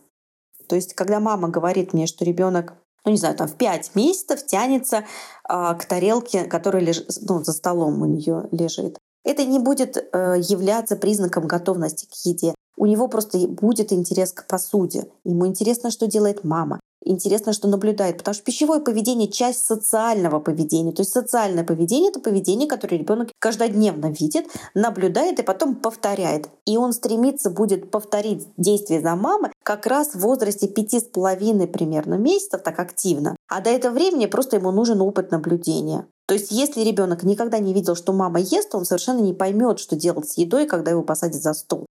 [0.68, 4.46] То есть, когда мама говорит мне, что ребенок ну, не знаю, там в 5 месяцев
[4.46, 5.04] тянется
[5.42, 8.96] а, к тарелке, которая лежит, ну, за столом у нее лежит.
[9.24, 12.54] Это не будет э, являться признаком готовности к еде.
[12.76, 15.08] У него просто будет интерес к посуде.
[15.24, 20.92] Ему интересно, что делает мама интересно, что наблюдает, потому что пищевое поведение— часть социального поведения.
[20.92, 26.48] То есть социальное поведение— это поведение, которое ребенок каждодневно видит, наблюдает и потом повторяет.
[26.66, 31.66] И он стремится будет повторить действия за мамой как раз в возрасте пяти с половиной
[31.66, 33.36] примерно месяцев так активно.
[33.48, 36.06] А до этого времени просто ему нужен опыт наблюдения.
[36.26, 39.96] То есть если ребенок никогда не видел, что мама ест, он совершенно не поймет, что
[39.96, 41.86] делать с едой, когда его посадят за стол.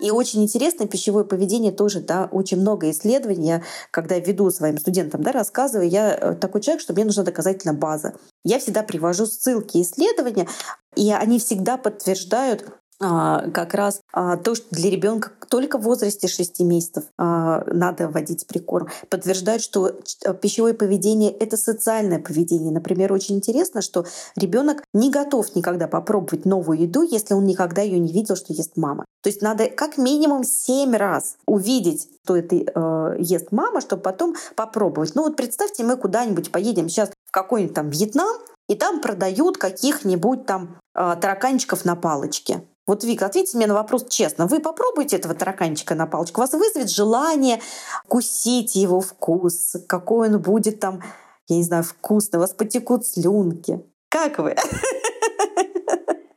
[0.00, 3.46] И очень интересное пищевое поведение тоже, да, очень много исследований.
[3.46, 7.76] Я, когда веду своим студентам, да, рассказываю, я э, такой человек, что мне нужна доказательная
[7.76, 8.14] база.
[8.44, 10.48] Я всегда привожу ссылки исследования,
[10.94, 12.64] и они всегда подтверждают
[12.98, 18.46] как раз а, то, что для ребенка только в возрасте 6 месяцев а, надо вводить
[18.46, 19.92] прикорм, подтверждает, что
[20.40, 22.72] пищевое поведение— это социальное поведение.
[22.72, 27.98] Например, очень интересно, что ребенок не готов никогда попробовать новую еду, если он никогда ее
[27.98, 29.04] не видел, что ест мама.
[29.22, 35.14] То есть надо как минимум 7 раз увидеть, что это ест мама, чтобы потом попробовать.
[35.14, 38.36] Ну вот представьте, мы куда-нибудь поедем сейчас в какой-нибудь там Вьетнам,
[38.68, 42.62] и там продают каких-нибудь там тараканчиков на палочке.
[42.86, 44.46] Вот, Вика, ответьте мне на вопрос честно.
[44.46, 46.40] Вы попробуйте этого тараканчика на палочку.
[46.40, 47.60] Вас вызовет желание
[48.06, 51.02] кусить его вкус, какой он будет там,
[51.48, 52.38] я не знаю, вкусный.
[52.38, 53.80] У вас потекут слюнки.
[54.08, 54.54] Как вы?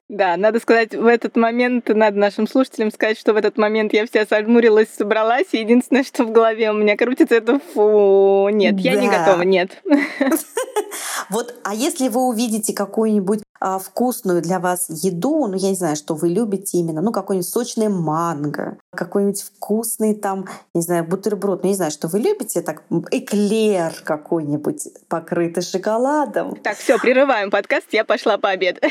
[0.10, 4.08] Да, надо сказать, в этот момент, надо нашим слушателям сказать, что в этот момент я
[4.08, 8.82] вся сожмурилась, собралась, и единственное, что в голове у меня крутится, это фу, нет, да.
[8.82, 9.82] я не готова, нет.
[11.30, 16.16] Вот, а если вы увидите какую-нибудь вкусную для вас еду, ну, я не знаю, что
[16.16, 21.76] вы любите именно, ну, какой-нибудь сочный манго, какой-нибудь вкусный там, не знаю, бутерброд, ну, не
[21.76, 26.56] знаю, что вы любите, так, эклер какой-нибудь, покрытый шоколадом.
[26.58, 28.84] Так, все, прерываем подкаст, я пошла пообедать.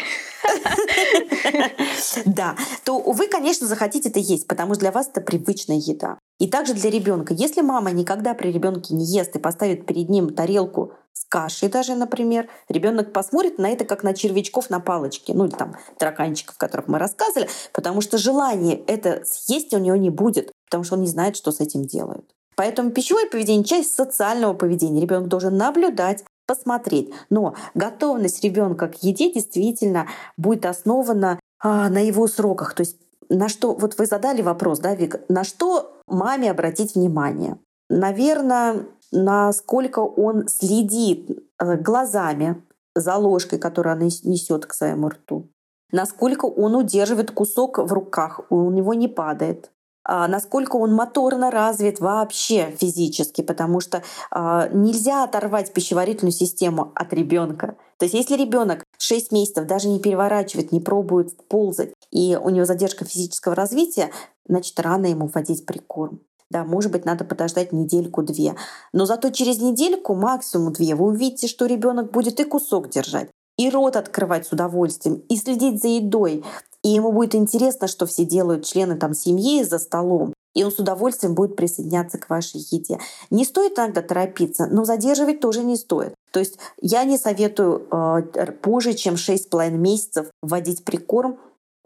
[2.25, 6.19] Да, то вы, конечно, захотите это есть, потому что для вас это привычная еда.
[6.39, 7.35] И также для ребенка.
[7.35, 11.95] Если мама никогда при ребенке не ест и поставит перед ним тарелку с кашей даже,
[11.95, 16.59] например, ребенок посмотрит на это как на червячков на палочке, ну или там тараканчиков, о
[16.59, 21.03] которых мы рассказывали, потому что желание это съесть у него не будет, потому что он
[21.03, 22.31] не знает, что с этим делают.
[22.57, 25.01] Поэтому пищевое поведение— часть социального поведения.
[25.01, 27.13] Ребенок должен наблюдать, посмотреть.
[27.31, 32.75] Но готовность ребенка к еде действительно будет основана а, на его сроках.
[32.75, 32.97] То есть
[33.29, 37.59] на что, вот вы задали вопрос, да, Вик, на что маме обратить внимание?
[37.91, 42.63] Наверное, насколько он следит э, глазами
[42.95, 45.51] за ложкой, которую она несет к своему рту,
[45.93, 49.71] насколько он удерживает кусок в руках, у него не падает,
[50.11, 57.13] а насколько он моторно развит вообще физически, потому что а, нельзя оторвать пищеварительную систему от
[57.13, 57.77] ребенка.
[57.99, 62.65] То есть если ребенок 6 месяцев даже не переворачивает, не пробует ползать, и у него
[62.65, 64.11] задержка физического развития,
[64.47, 66.21] значит, рано ему вводить прикорм.
[66.51, 68.55] Да, может быть, надо подождать недельку-две.
[68.93, 73.69] Но зато через недельку, максимум две, вы увидите, что ребенок будет и кусок держать, и
[73.69, 76.45] рот открывать с удовольствием, и следить за едой.
[76.83, 80.33] И ему будет интересно, что все делают члены там семьи за столом.
[80.55, 82.99] И он с удовольствием будет присоединяться к вашей еде.
[83.31, 86.15] Не стоит иногда торопиться, но задерживать тоже не стоит.
[86.33, 91.39] То есть я не советую э, позже, чем 6,5 месяцев вводить прикорм,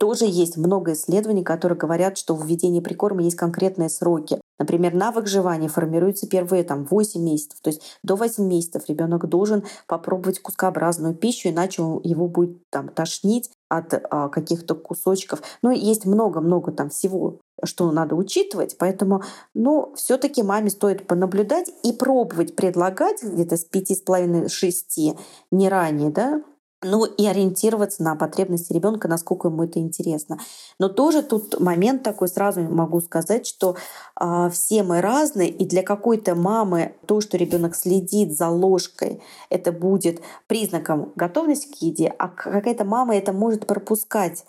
[0.03, 4.41] тоже есть много исследований, которые говорят, что в введении прикорма есть конкретные сроки.
[4.59, 7.61] Например, навык жевания формируется первые там, 8 месяцев.
[7.62, 13.53] То есть до 8 месяцев ребенок должен попробовать кускообразную пищу, иначе его будет там, тошнить
[13.69, 15.41] от а, каких-то кусочков.
[15.62, 18.77] Но есть много-много там всего, что надо учитывать.
[18.79, 19.23] Поэтому,
[19.55, 25.17] ну, все-таки маме стоит понаблюдать и пробовать предлагать где-то с 5,5-6,
[25.53, 26.43] не ранее, да,
[26.83, 30.38] ну и ориентироваться на потребности ребенка, насколько ему это интересно.
[30.79, 33.77] Но тоже тут момент такой, сразу могу сказать, что
[34.21, 39.73] э, все мы разные, и для какой-то мамы то, что ребенок следит за ложкой, это
[39.73, 44.45] будет признаком готовности к еде, а какая-то мама это может пропускать.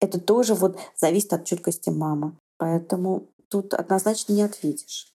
[0.00, 2.36] Это тоже вот зависит от чуткости мамы.
[2.56, 5.09] Поэтому тут однозначно не ответишь.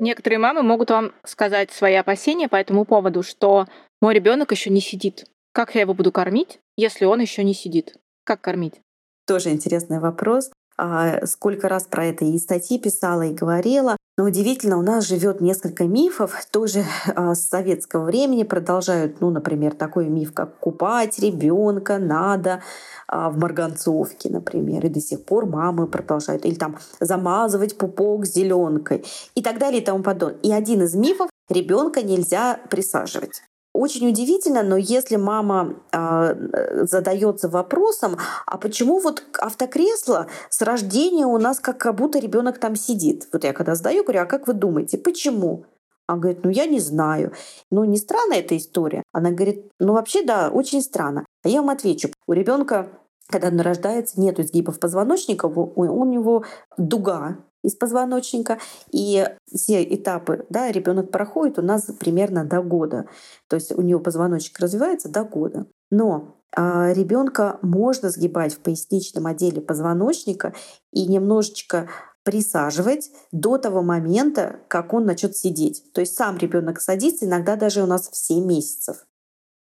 [0.00, 3.66] Некоторые мамы могут вам сказать свои опасения по этому поводу, что
[4.00, 5.26] мой ребенок еще не сидит.
[5.52, 7.94] Как я его буду кормить, если он еще не сидит?
[8.24, 8.80] Как кормить?
[9.26, 10.50] Тоже интересный вопрос.
[10.78, 13.98] А, сколько раз про это и статьи писала, и говорила.
[14.20, 19.74] Но удивительно, у нас живет несколько мифов, тоже а, с советского времени продолжают, ну, например,
[19.74, 22.60] такой миф, как купать ребенка надо
[23.08, 29.06] а, в марганцовке, например, и до сих пор мамы продолжают, или там замазывать пупок зеленкой
[29.34, 30.38] и так далее и тому подобное.
[30.42, 33.40] И один из мифов ребенка нельзя присаживать.
[33.80, 41.38] Очень удивительно, но если мама э, задается вопросом, а почему вот автокресло с рождения у
[41.38, 43.26] нас как, будто ребенок там сидит?
[43.32, 45.64] Вот я когда задаю, говорю, а как вы думаете, почему?
[46.06, 47.32] Она говорит, ну я не знаю.
[47.70, 49.02] Ну не странная эта история.
[49.12, 51.24] Она говорит, ну вообще да, очень странно.
[51.42, 52.90] А я вам отвечу, у ребенка
[53.28, 56.44] когда он рождается, нет изгибов позвоночника, у него
[56.76, 58.58] дуга из позвоночника.
[58.90, 63.06] И все этапы да, ребенок проходит у нас примерно до года.
[63.48, 65.66] То есть у него позвоночник развивается до года.
[65.90, 70.54] Но а, ребенка можно сгибать в поясничном отделе позвоночника
[70.92, 71.88] и немножечко
[72.22, 75.84] присаживать до того момента, как он начнет сидеть.
[75.92, 79.06] То есть сам ребенок садится иногда даже у нас в 7 месяцев.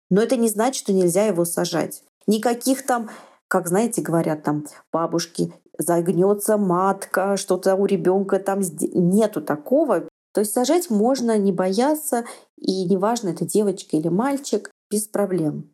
[0.09, 2.03] Но это не значит, что нельзя его сажать.
[2.25, 3.09] Никаких там
[3.47, 10.07] как знаете, говорят там бабушки, загнется матка, что-то у ребенка там нету такого.
[10.33, 12.25] То есть сажать можно не бояться,
[12.57, 15.71] и неважно, это девочка или мальчик, без проблем.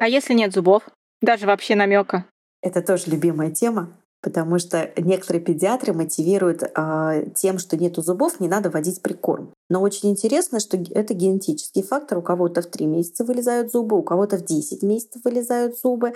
[0.00, 0.88] А если нет зубов?
[1.20, 2.26] Даже вообще намека?
[2.60, 3.96] Это тоже любимая тема.
[4.22, 9.52] потому что некоторые педиатры мотивируют а, тем, что нету зубов, не надо вводить прикорм.
[9.68, 12.18] Но очень интересно, что это генетический фактор.
[12.18, 16.12] У кого-то в 3 месяца вылезают зубы, у кого-то в 10 месяцев вылезают зубы.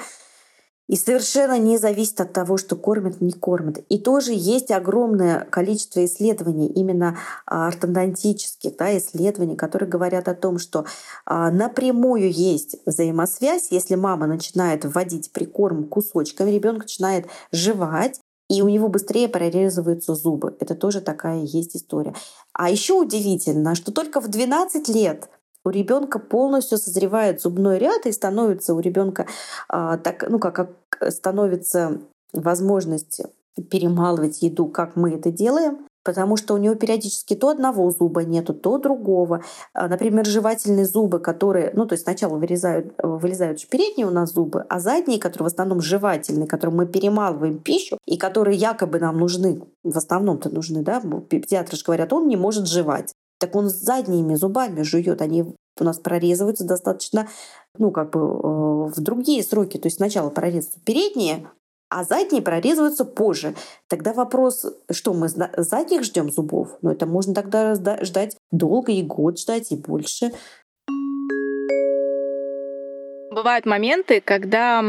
[0.89, 3.78] И совершенно не зависит от того, что кормят, не кормят.
[3.89, 10.59] И тоже есть огромное количество исследований, именно а, ортодонтических да, исследований, которые говорят о том,
[10.59, 10.87] что
[11.24, 18.68] а, напрямую есть взаимосвязь, если мама начинает вводить прикорм кусочками, ребенок начинает жевать, и у
[18.68, 20.57] него быстрее прорезываются зубы.
[20.61, 22.14] Это тоже такая есть история.
[22.53, 25.28] А еще удивительно, что только в 12 лет
[25.67, 29.27] у ребенка полностью созревает зубной ряд и становится у ребенка
[29.69, 32.01] а, так, ну как, как становится
[32.33, 33.23] возможность
[33.71, 38.55] перемалывать еду, как мы это делаем, потому что у него периодически то одного зуба нету,
[38.55, 39.43] то другого.
[39.75, 44.64] А, например, жевательные зубы, которые, ну, то есть сначала вырезают, вылезают передние у нас зубы,
[44.69, 49.62] а задние, которые в основном жевательные, которые мы перемалываем пищу, и которые якобы нам нужны,
[49.83, 54.82] в основном-то нужны, да, педиатры же говорят, он не может жевать так он задними зубами
[54.82, 57.28] жует, они у нас прорезываются достаточно,
[57.78, 59.76] ну, как бы э, в другие сроки.
[59.76, 61.51] То есть сначала прорезываются передние,
[61.89, 63.55] а задние прорезываются позже.
[63.89, 66.78] Тогда вопрос, что мы задних ждем зубов?
[66.82, 70.32] Ну, это можно тогда ждать долго, и год ждать, и больше.
[73.30, 74.82] Бывают моменты, когда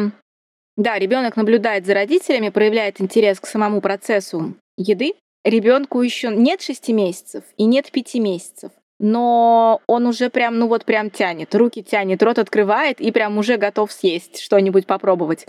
[0.77, 6.93] да, ребенок наблюдает за родителями, проявляет интерес к самому процессу еды, ребенку еще нет шести
[6.93, 12.23] месяцев и нет пяти месяцев, но он уже прям, ну вот прям тянет, руки тянет,
[12.23, 15.47] рот открывает и прям уже готов съесть что-нибудь попробовать.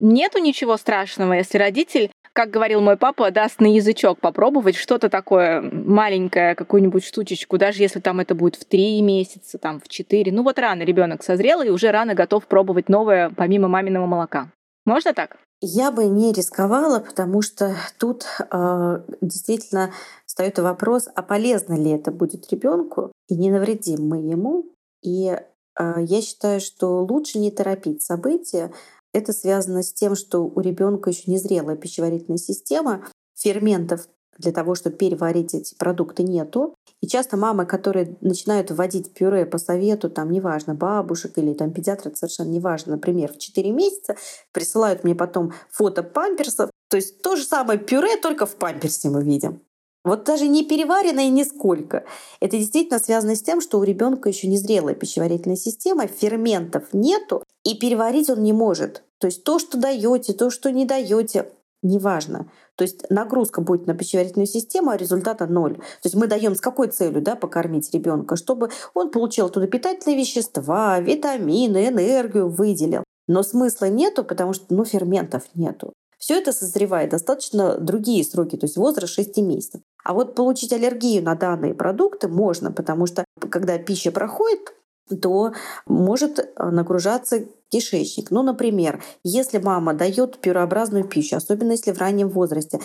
[0.00, 5.60] Нету ничего страшного, если родитель, как говорил мой папа, даст на язычок попробовать что-то такое
[5.60, 10.30] маленькое, какую-нибудь штучечку, даже если там это будет в три месяца, там в четыре.
[10.30, 14.52] Ну вот рано ребенок созрел и уже рано готов пробовать новое помимо маминого молока.
[14.84, 15.36] Можно так?
[15.60, 19.92] Я бы не рисковала, потому что тут э, действительно
[20.24, 24.66] встает вопрос, а полезно ли это будет ребенку и не навредим мы ему.
[25.02, 28.72] И э, я считаю, что лучше не торопить события.
[29.12, 33.04] Это связано с тем, что у ребенка еще незрелая пищеварительная система,
[33.34, 34.08] ферментов
[34.38, 36.74] для того, чтобы переварить эти продукты, нету.
[37.00, 42.12] И часто мамы, которые начинают вводить пюре по совету, там, неважно, бабушек или там педиатра,
[42.14, 44.16] совершенно неважно, например, в 4 месяца,
[44.52, 46.70] присылают мне потом фото памперсов.
[46.88, 49.60] То есть то же самое пюре, только в памперсе мы видим.
[50.04, 52.04] Вот даже не переваренное нисколько.
[52.40, 57.76] Это действительно связано с тем, что у ребенка еще незрелая пищеварительная система, ферментов нету, и
[57.76, 59.02] переварить он не может.
[59.18, 61.50] То есть то, что даете, то, что не даете,
[61.82, 62.50] неважно.
[62.76, 65.76] То есть нагрузка будет на пищеварительную систему, а результата ноль.
[65.76, 70.18] То есть мы даем с какой целью да, покормить ребенка, чтобы он получил туда питательные
[70.18, 73.04] вещества, витамины, энергию выделил.
[73.26, 75.92] Но смысла нету, потому что ну, ферментов нету.
[76.18, 79.80] Все это созревает достаточно другие сроки, то есть возраст 6 месяцев.
[80.04, 84.74] А вот получить аллергию на данные продукты можно, потому что когда пища проходит,
[85.22, 85.52] то
[85.86, 88.30] может э, нагружаться кишечник.
[88.30, 92.80] Ну, например, если мама дает пюреобразную пищу, особенно если в раннем возрасте,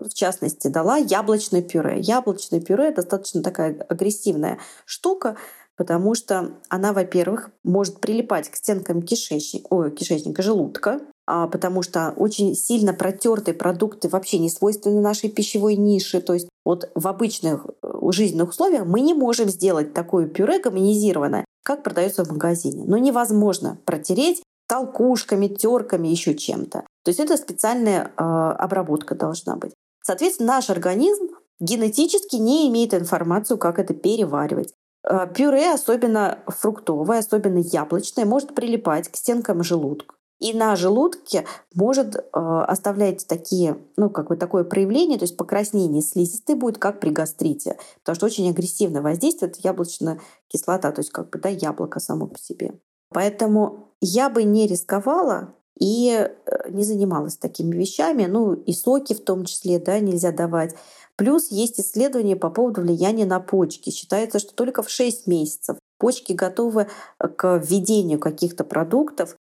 [0.00, 2.00] в частности, дала яблочное пюре.
[2.00, 5.36] Яблочное пюре достаточно такая агрессивная штука,
[5.76, 12.12] потому что она, во-первых, может прилипать к стенкам кишечника, ой, кишечника, желудка, а, потому что
[12.16, 16.20] очень сильно протертые продукты вообще не свойственны нашей пищевой нише.
[16.20, 21.44] То есть вот в обычных э, жизненных условиях мы не можем сделать такое пюре гомонизированное,
[21.70, 22.84] как продается в магазине.
[22.84, 26.80] Но невозможно протереть толкушками, терками, еще чем-то.
[27.04, 29.72] То есть это специальная э, обработка должна быть.
[30.02, 31.28] Соответственно, наш организм
[31.60, 34.74] генетически не имеет информацию, как это переваривать.
[35.08, 40.16] Э, пюре, особенно фруктовое, особенно яблочное, может прилипать к стенкам желудка.
[40.40, 46.02] И на желудке может э, оставлять такие, ну, как бы такое проявление, то есть покраснение
[46.02, 50.18] слизистой будет, как при гастрите, потому что очень агрессивно воздействует яблочная
[50.48, 52.72] кислота, то есть как бы, да, яблоко само по себе.
[53.10, 59.22] Поэтому я бы не рисковала и э, не занималась такими вещами, ну, и соки в
[59.22, 60.74] том числе, да, нельзя давать.
[61.16, 63.90] Плюс есть исследования по поводу влияния на почки.
[63.90, 66.88] Считается, что только в 6 месяцев почки готовы
[67.18, 69.36] к введению каких-то продуктов,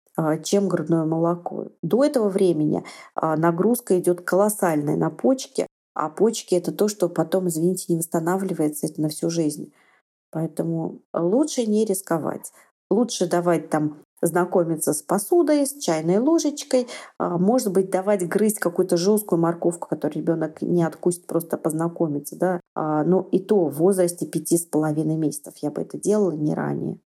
[0.44, 1.68] чем грудное молоко.
[1.82, 2.84] До этого времени
[3.16, 8.88] а, нагрузка идет колоссальная на почки, а почки это то, что потом, извините, не восстанавливается
[8.88, 9.74] это на всю жизнь.
[10.32, 12.52] Поэтому лучше не рисковать.
[12.90, 16.88] Лучше давать там знакомиться с посудой, с чайной ложечкой,
[17.18, 22.62] а, может быть, давать грызть какую-то жесткую морковку, которую ребенок не откусит, просто познакомиться, да.
[22.76, 27.00] Но и то в возрасте пяти с половиной месяцев я бы это делала не ранее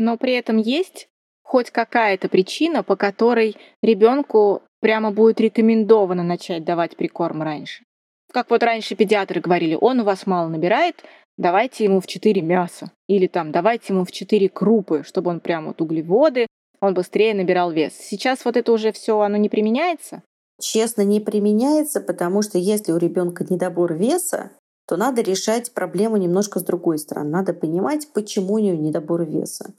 [0.00, 1.08] но при этом есть
[1.42, 7.84] хоть какая-то причина, по которой ребенку прямо будет рекомендовано начать давать прикорм раньше.
[8.32, 11.04] Как вот раньше педиатры говорили, он у вас мало набирает,
[11.36, 12.92] давайте ему в 4 мяса.
[13.08, 16.46] Или там, давайте ему в 4 крупы, чтобы он прям вот углеводы,
[16.80, 17.92] он быстрее набирал вес.
[17.92, 20.22] Сейчас вот это уже все, оно не применяется?
[20.60, 24.52] Честно, не применяется, потому что если у ребенка недобор веса,
[24.90, 27.30] то надо решать проблему немножко с другой стороны.
[27.30, 29.72] Надо понимать, почему у нее недобор веса.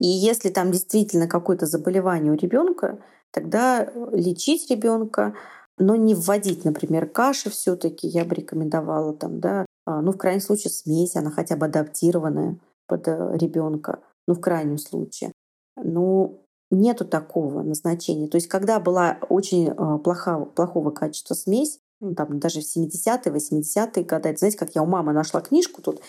[0.00, 2.98] И если там действительно какое-то заболевание у ребенка,
[3.30, 5.36] тогда лечить ребенка,
[5.78, 10.40] но не вводить, например, каши все-таки я бы рекомендовала там, да, а, ну, в крайнем
[10.40, 12.58] случае, смесь, она хотя бы адаптированная
[12.88, 15.30] под э, ребенка, ну, в крайнем случае.
[15.76, 18.26] Ну, нету такого назначения.
[18.26, 23.32] То есть, когда была очень э, плоха, плохого качества смесь, ну, там даже в 70-е,
[23.32, 26.00] 80-е годы, знаете, как я у мамы нашла книжку тут,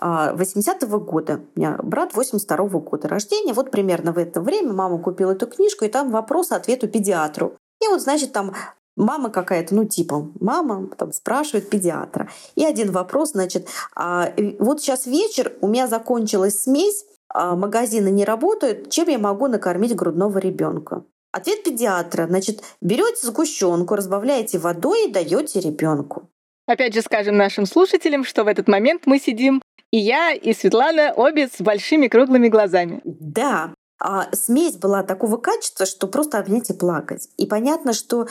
[0.00, 1.40] 80-го а, года.
[1.54, 3.52] У меня брат 82-го года рождения.
[3.52, 7.56] Вот примерно в это время мама купила эту книжку, и там вопрос-ответ у педиатру.
[7.82, 8.54] И вот, значит, там
[8.96, 12.28] мама какая-то, ну типа мама там спрашивает педиатра.
[12.54, 18.24] И один вопрос, значит, а, вот сейчас вечер, у меня закончилась смесь, а, магазины не
[18.24, 21.04] работают, чем я могу накормить грудного ребенка?
[21.32, 26.28] Ответ педиатра, значит, берете сгущенку, разбавляете водой и даете ребенку.
[26.66, 31.12] Опять же скажем нашим слушателям, что в этот момент мы сидим и я, и Светлана
[31.14, 33.00] обе с большими круглыми глазами.
[33.04, 37.28] Да, а смесь была такого качества, что просто обнять и плакать.
[37.36, 38.26] И понятно, что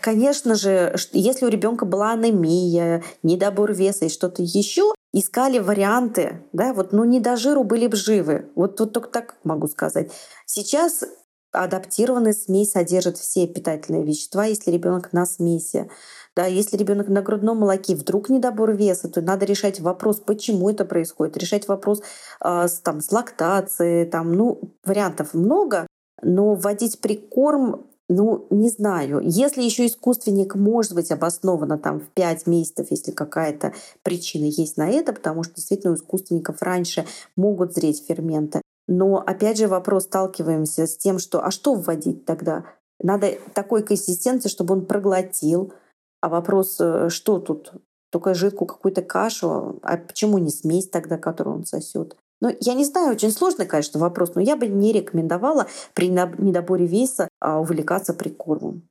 [0.00, 6.72] Конечно же, если у ребенка была анемия, недобор веса и что-то еще, искали варианты, да,
[6.72, 8.50] вот, ну, не до жиру были бы живы.
[8.54, 10.10] Вот, вот только так могу сказать.
[10.46, 11.04] Сейчас
[11.52, 15.90] адаптированная смесь содержит все питательные вещества, если ребенок на смеси.
[16.36, 20.84] Да, если ребенок на грудном молоке, вдруг недобор веса, то надо решать вопрос, почему это
[20.84, 22.02] происходит, решать вопрос
[22.44, 25.86] э, с, там, с лактацией, там, ну, вариантов много,
[26.22, 29.20] но вводить прикорм ну, не знаю.
[29.22, 33.72] Если еще искусственник может быть обоснованно там в 5 месяцев, если какая-то
[34.02, 38.62] причина есть на это, потому что действительно у искусственников раньше могут зреть ферменты.
[38.92, 42.64] Но опять же вопрос сталкиваемся с тем, что а что вводить тогда?
[42.98, 45.72] Надо такой консистенции, чтобы он проглотил.
[46.20, 47.72] А вопрос, э, что тут?
[48.10, 49.78] Только жидкую какую-то кашу?
[49.84, 52.16] А почему не смесь тогда, которую он сосет?
[52.40, 56.86] Ну, я не знаю, очень сложный, конечно, вопрос, но я бы не рекомендовала при недоборе
[56.86, 58.82] веса а, увлекаться прикормом.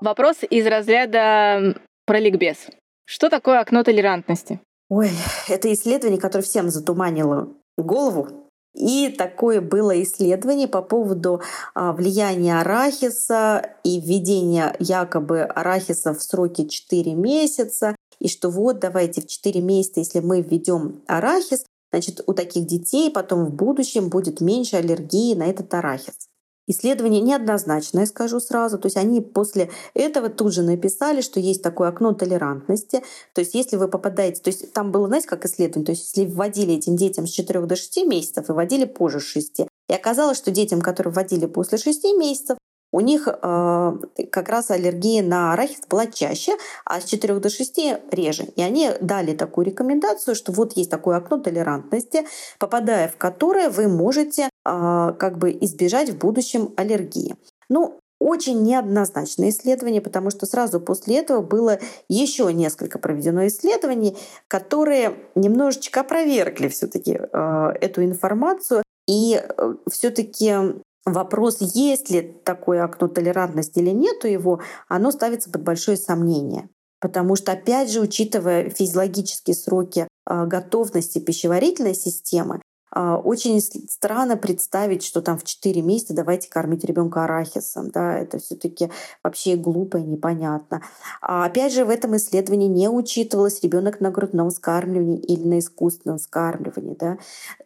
[0.00, 2.66] Вопрос из разряда про ликбез.
[3.04, 4.60] Что такое окно толерантности?
[4.88, 5.10] Ой,
[5.48, 8.28] это исследование, которое всем затуманило голову.
[8.74, 11.42] И такое было исследование по поводу
[11.74, 17.96] а, влияния арахиса и введения якобы арахиса в сроки 4 месяца.
[18.20, 23.10] И что вот давайте в 4 месяца, если мы введем арахис, значит у таких детей
[23.10, 26.28] потом в будущем будет меньше аллергии на этот арахис.
[26.68, 28.78] Исследование неоднозначное, скажу сразу.
[28.78, 33.02] То есть они после этого тут же написали, что есть такое окно толерантности.
[33.32, 34.42] То есть если вы попадаете...
[34.42, 35.86] То есть там было, знаете, как исследование?
[35.86, 39.60] То есть если вводили этим детям с 4 до 6 месяцев и вводили позже 6.
[39.60, 42.58] И оказалось, что детям, которые вводили после 6 месяцев,
[42.90, 43.92] у них э,
[44.30, 46.52] как раз аллергия на арахис была чаще,
[46.84, 47.78] а с 4 до 6
[48.10, 48.44] реже.
[48.56, 52.26] И они дали такую рекомендацию, что вот есть такое окно толерантности,
[52.58, 57.36] попадая в которое вы можете как бы избежать в будущем аллергии.
[57.68, 64.16] Ну, очень неоднозначное исследование, потому что сразу после этого было еще несколько проведено исследований,
[64.48, 68.82] которые немножечко опровергли все-таки э, эту информацию.
[69.06, 75.62] И э, все-таки вопрос, есть ли такое окно толерантности или нету его, оно ставится под
[75.62, 76.68] большое сомнение.
[77.00, 82.60] Потому что, опять же, учитывая физиологические сроки а, готовности пищеварительной системы, а,
[82.92, 87.90] очень странно представить, что там в 4 месяца давайте кормить ребенка арахисом.
[87.90, 88.90] Да, это все-таки
[89.22, 90.82] вообще глупо и непонятно.
[91.20, 96.18] А опять же, в этом исследовании не учитывалось ребенок на грудном скармливании или на искусственном
[96.18, 96.96] скармливании.
[96.98, 97.18] Да.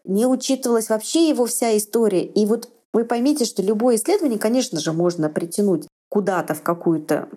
[0.04, 2.24] Не учитывалась вообще его вся история.
[2.24, 7.28] И вот вы поймите, что любое исследование, конечно же, можно притянуть куда-то в какую-то а,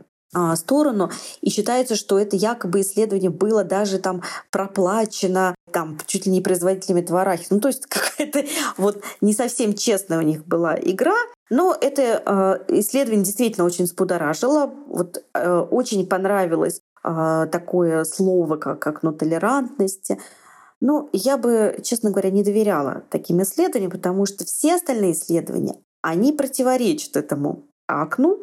[0.56, 1.12] сторону.
[1.42, 7.02] И считается, что это якобы исследование было даже там проплачено там чуть ли не производителями
[7.02, 7.48] тварахи.
[7.50, 8.46] Ну, то есть какая-то
[8.78, 11.16] вот не совсем честная у них была игра.
[11.50, 14.74] Но это э, исследование действительно очень спудоражило.
[14.88, 20.12] Вот э, очень понравилось э, такое слово, как, как ну, толерантность.
[20.80, 26.32] Ну, я бы, честно говоря, не доверяла таким исследованиям, потому что все остальные исследования, они
[26.32, 28.40] противоречат этому окну,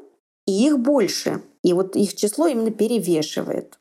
[0.47, 1.41] и их больше.
[1.63, 3.79] И вот их число именно перевешивает.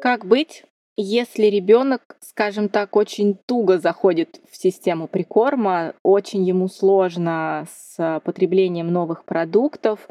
[0.00, 0.64] Как быть,
[0.96, 8.92] если ребенок, скажем так, очень туго заходит в систему прикорма, очень ему сложно с потреблением
[8.92, 10.08] новых продуктов,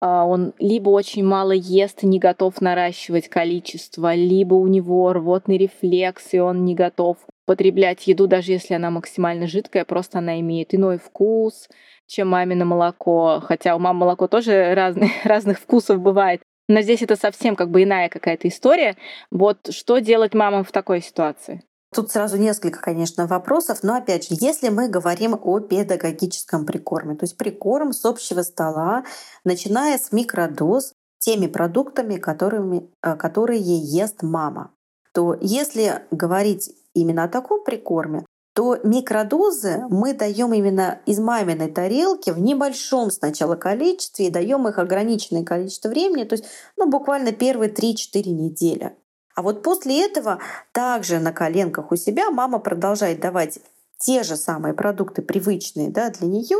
[0.00, 6.34] а, он либо очень мало ест, не готов наращивать количество, либо у него рвотный рефлекс,
[6.34, 10.98] и он не готов потреблять еду, даже если она максимально жидкая, просто она имеет иной
[10.98, 11.68] вкус,
[12.06, 13.42] чем мамино молоко.
[13.44, 16.42] Хотя у мамы молоко тоже разные, разных вкусов бывает.
[16.68, 18.96] Но здесь это совсем как бы иная какая-то история.
[19.30, 21.62] Вот что делать мамам в такой ситуации?
[21.94, 27.24] Тут сразу несколько, конечно, вопросов, но опять же, если мы говорим о педагогическом прикорме, то
[27.24, 29.04] есть прикорм с общего стола,
[29.44, 34.72] начиная с микродоз, теми продуктами, которыми, э, которые ест мама,
[35.12, 38.26] то если говорить именно о таком прикорме,
[38.56, 44.78] то микродозы мы даем именно из маминой тарелки в небольшом сначала количестве и даем их
[44.78, 46.46] ограниченное количество времени, то есть
[46.78, 48.96] ну, буквально первые 3-4 недели.
[49.34, 50.38] А вот после этого
[50.72, 53.58] также на коленках у себя мама продолжает давать
[53.98, 56.56] те же самые продукты привычные да, для нее,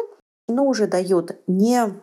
[0.49, 1.94] но уже дает не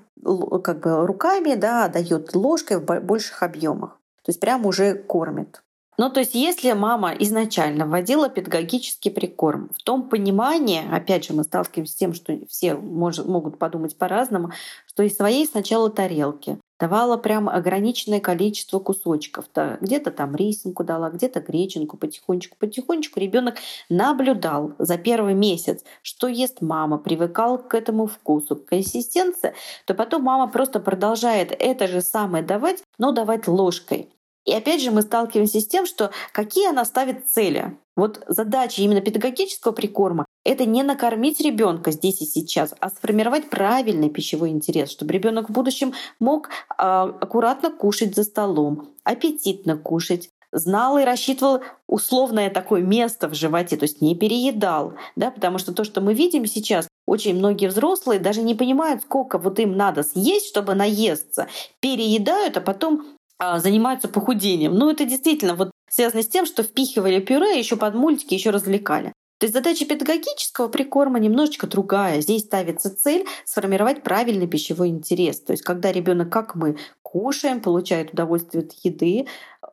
[0.63, 3.99] как бы руками, да, а дает ложкой в больших объемах.
[4.23, 5.62] То есть прямо уже кормит.
[5.97, 11.43] Ну, то есть, если мама изначально вводила педагогический прикорм, в том понимании, опять же, мы
[11.43, 14.51] сталкиваемся с тем, что все может, могут подумать по-разному,
[14.87, 19.45] что из своей сначала тарелки давала прям ограниченное количество кусочков.
[19.81, 23.55] Где-то там рисинку дала, где-то греченку, потихонечку, потихонечку ребенок
[23.87, 29.53] наблюдал за первый месяц, что ест мама, привыкал к этому вкусу, к консистенции,
[29.85, 34.09] то потом мама просто продолжает это же самое давать, но давать ложкой.
[34.45, 37.77] И опять же мы сталкиваемся с тем, что какие она ставит цели.
[37.95, 44.09] Вот задача именно педагогического прикорма— это не накормить ребенка здесь и сейчас, а сформировать правильный
[44.09, 50.97] пищевой интерес, чтобы ребенок в будущем мог э, аккуратно кушать за столом, аппетитно кушать, знал
[50.97, 55.83] и рассчитывал условное такое место в животе, то есть не переедал, да, потому что то,
[55.83, 60.47] что мы видим сейчас, очень многие взрослые даже не понимают, сколько вот им надо съесть,
[60.47, 61.47] чтобы наесться,
[61.81, 64.75] переедают, а потом а, занимаются похудением.
[64.75, 69.13] Ну, это действительно вот связано с тем, что впихивали пюре, еще под мультики, еще развлекали.
[69.39, 72.21] То есть задача педагогического прикорма немножечко другая.
[72.21, 75.41] Здесь ставится цель сформировать правильный пищевой интерес.
[75.41, 79.27] То есть когда ребенок, как мы, кушаем, получает удовольствие от еды,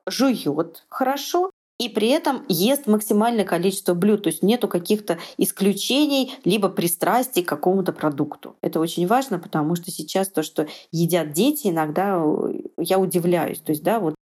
[0.07, 1.51] жует хорошо,
[1.81, 7.49] и при этом ест максимальное количество блюд, то есть нету каких-то исключений либо пристрастий к
[7.49, 8.55] какому-то продукту.
[8.61, 13.61] Это очень важно, потому что сейчас то, что едят дети, иногда э, я удивляюсь.
[13.61, 14.15] То есть, да, вот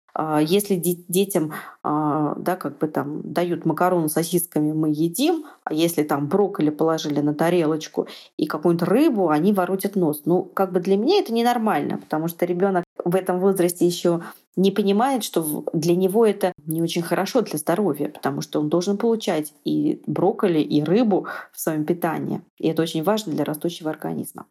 [0.42, 1.54] если детям
[1.84, 6.70] а, да, как бы там дают макароны с сосисками, мы едим, а если там брокколи
[6.70, 10.24] положили на тарелочку и какую-нибудь рыбу, они воротят нос.
[10.26, 14.22] Ну, как бы для меня это ненормально, потому что ребенок в этом возрасте еще
[14.56, 18.98] не понимает, что для него это не очень хорошо для здоровья, потому что он должен
[18.98, 22.42] получать и брокколи, и рыбу в своем питании.
[22.58, 24.48] И это очень важно для растущего организма.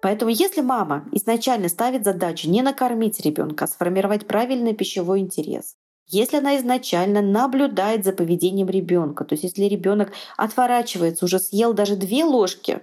[0.00, 5.74] Поэтому если мама изначально ставит задачу не накормить ребенка, а сформировать правильный пищевой интерес,
[6.06, 11.96] если она изначально наблюдает за поведением ребенка, то есть если ребенок отворачивается, уже съел даже
[11.96, 12.80] две ложки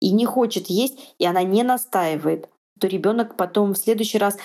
[0.00, 2.48] и не хочет есть, и она не настаивает,
[2.80, 4.38] то ребенок потом в следующий раз,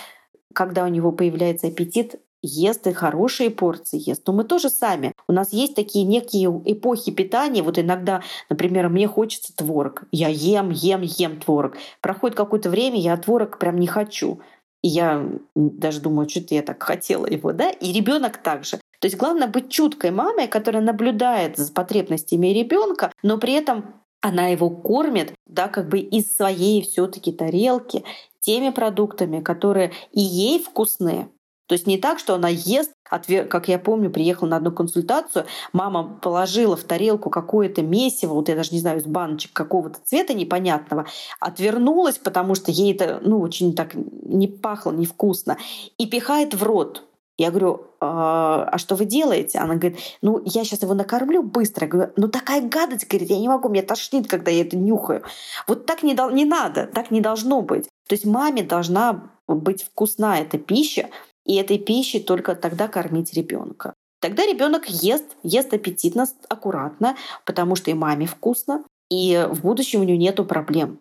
[0.54, 4.24] когда у него появляется аппетит, ест и хорошие порции ест.
[4.28, 5.14] Но мы тоже сами.
[5.28, 7.64] У нас есть такие некие эпохи питания.
[7.64, 10.04] Вот иногда, например, мне хочется творог.
[10.12, 11.78] Я ем, ем, ем творог.
[12.02, 14.42] Проходит какое-то время, я творог прям не хочу.
[14.84, 17.70] И я даже думаю, что-то я так хотела его, да?
[17.70, 18.78] И ребенок также.
[19.00, 24.48] То есть главное быть чуткой мамой, которая наблюдает за потребностями ребенка, но при этом она
[24.48, 28.04] его кормит, да, как бы из своей все-таки тарелки
[28.40, 31.30] теми продуктами, которые и ей вкусные,
[31.68, 36.18] то есть не так, что она ест, как я помню, приехала на одну консультацию, мама
[36.22, 41.06] положила в тарелку какое-то месиво, вот я даже не знаю, из баночек какого-то цвета непонятного,
[41.40, 45.58] отвернулась, потому что ей это ну, очень так не пахло невкусно,
[45.98, 47.04] и пихает в рот.
[47.38, 49.60] Я говорю, а, а что вы делаете?
[49.60, 51.86] Она говорит, ну, я сейчас его накормлю быстро.
[51.86, 55.24] Я говорю, ну, такая гадость, говорит, я не могу, меня тошнит, когда я это нюхаю.
[55.68, 57.90] Вот так не, не надо, так не должно быть.
[58.08, 61.10] То есть маме должна быть вкусна эта пища,
[61.48, 63.94] и этой пищей только тогда кормить ребенка.
[64.20, 70.04] Тогда ребенок ест, ест аппетитно, аккуратно, потому что и маме вкусно, и в будущем у
[70.04, 71.00] него нету проблем.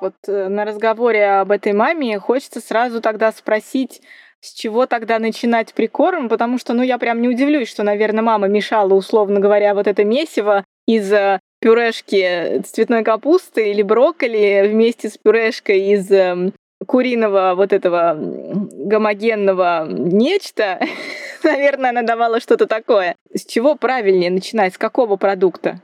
[0.00, 4.02] Вот э, на разговоре об этой маме хочется сразу тогда спросить,
[4.40, 8.48] с чего тогда начинать прикорм, потому что, ну, я прям не удивлюсь, что, наверное, мама
[8.48, 15.16] мешала, условно говоря, вот это месиво из э, пюрешки цветной капусты или брокколи вместе с
[15.16, 16.52] пюрешкой из эм,
[16.86, 20.80] куриного вот этого гомогенного нечто,
[21.44, 23.14] наверное, она давала что-то такое.
[23.32, 24.74] С чего правильнее начинать?
[24.74, 25.80] С какого продукта?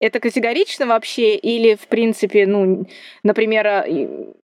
[0.00, 2.86] Это категорично вообще или, в принципе, ну,
[3.22, 3.84] например, а,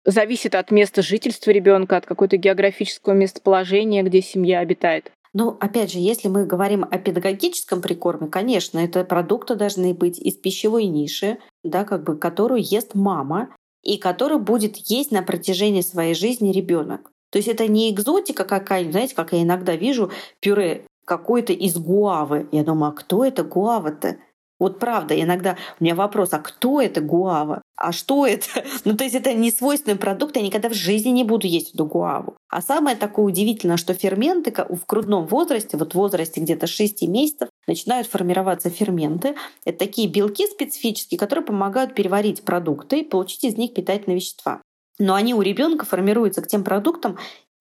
[0.04, 5.12] зависит от места жительства ребенка, от какого-то географического местоположения, где семья обитает?
[5.34, 10.34] Ну, опять же, если мы говорим о педагогическом прикорме, конечно, это продукты должны быть из
[10.34, 16.14] пищевой ниши, да, как бы, которую ест мама, и которую будет есть на протяжении своей
[16.14, 17.10] жизни ребенок.
[17.30, 20.10] То есть это не экзотика какая-нибудь, знаете, как я иногда вижу
[20.40, 22.48] пюре какой-то из гуавы.
[22.52, 24.18] Я думаю, а кто это гуава-то?
[24.58, 27.62] Вот правда, иногда у меня вопрос, а кто это гуава?
[27.76, 28.46] А что это?
[28.84, 31.86] Ну, то есть это не свойственный продукт, я никогда в жизни не буду есть эту
[31.86, 32.36] гуаву.
[32.48, 37.48] А самое такое удивительное, что ферменты в грудном возрасте, вот в возрасте где-то 6 месяцев,
[37.66, 39.36] начинают формироваться ферменты.
[39.64, 44.62] Это такие белки специфические, которые помогают переварить продукты и получить из них питательные вещества.
[44.98, 47.18] Но они у ребенка формируются к тем продуктам,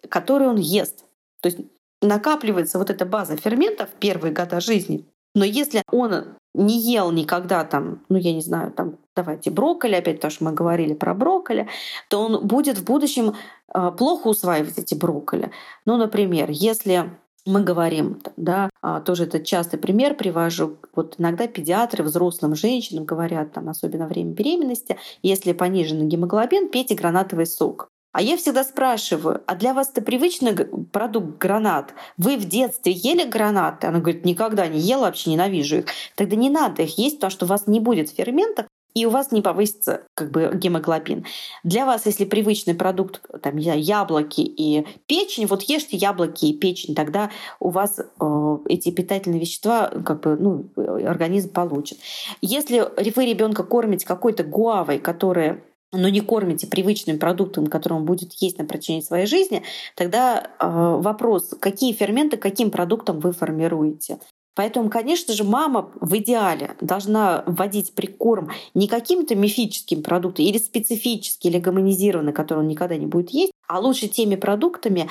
[0.09, 1.05] которые он ест.
[1.41, 1.59] То есть
[2.01, 5.05] накапливается вот эта база ферментов в первые года жизни.
[5.35, 10.19] Но если он не ел никогда там, ну я не знаю, там давайте брокколи, опять
[10.19, 11.67] то, что мы говорили про брокколи,
[12.09, 13.35] то он будет в будущем
[13.69, 15.51] а, плохо усваивать эти брокколи.
[15.85, 17.11] Ну, например, если
[17.45, 23.53] мы говорим, да, а, тоже это частый пример привожу, вот иногда педиатры взрослым женщинам говорят,
[23.53, 27.89] там, особенно во время беременности, если пониженный гемоглобин, пейте гранатовый сок.
[28.11, 30.55] А я всегда спрашиваю, а для вас это привычный
[30.91, 31.93] продукт гранат?
[32.17, 33.87] Вы в детстве ели гранаты?
[33.87, 35.85] Она говорит, никогда не ела, вообще ненавижу их.
[36.15, 38.65] Тогда не надо их есть, потому что у вас не будет ферментов,
[38.97, 41.25] и у вас не повысится как бы гемоглобин.
[41.63, 47.29] Для вас, если привычный продукт, там, яблоки и печень, вот ешьте яблоки и печень, тогда
[47.59, 50.71] у вас э, эти питательные вещества, как бы, ну,
[51.07, 51.99] организм получит.
[52.41, 52.79] Если
[53.15, 55.61] вы ребенка кормите какой-то гуавой, которая
[55.91, 59.63] но не кормите привычным продуктом, который он будет есть на протяжении своей жизни,
[59.95, 64.19] тогда э, вопрос, какие ферменты каким продуктом вы формируете.
[64.57, 71.49] Поэтому, конечно же, мама в идеале должна вводить прикорм не каким-то мифическим продуктом или специфический,
[71.49, 75.09] или гомонизированный, который он никогда не будет есть, а лучше теми продуктами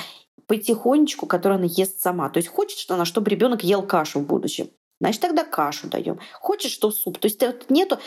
[0.49, 2.29] потихонечку, которые она ест сама.
[2.29, 4.67] То есть хочет что она, чтобы ребенок ел кашу в будущем.
[5.01, 6.19] Значит, тогда кашу даем.
[6.41, 7.19] Хочешь, что суп.
[7.19, 7.99] То есть нету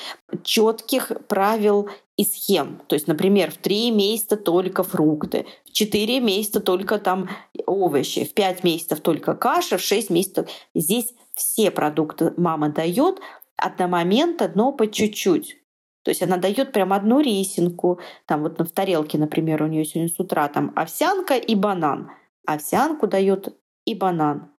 [0.43, 2.81] четких правил и схем.
[2.87, 7.29] То есть, например, в три месяца только фрукты, в четыре месяца только там
[7.67, 10.49] овощи, в пять месяцев только каша, в шесть месяцев.
[10.73, 13.19] Здесь все продукты мама дает
[13.55, 15.57] одномоментно, но по чуть-чуть.
[16.03, 17.99] То есть она дает прям одну рисинку.
[18.25, 22.09] Там вот в тарелке, например, у нее сегодня с утра там овсянка и банан.
[22.47, 24.51] Овсянку дает и банан.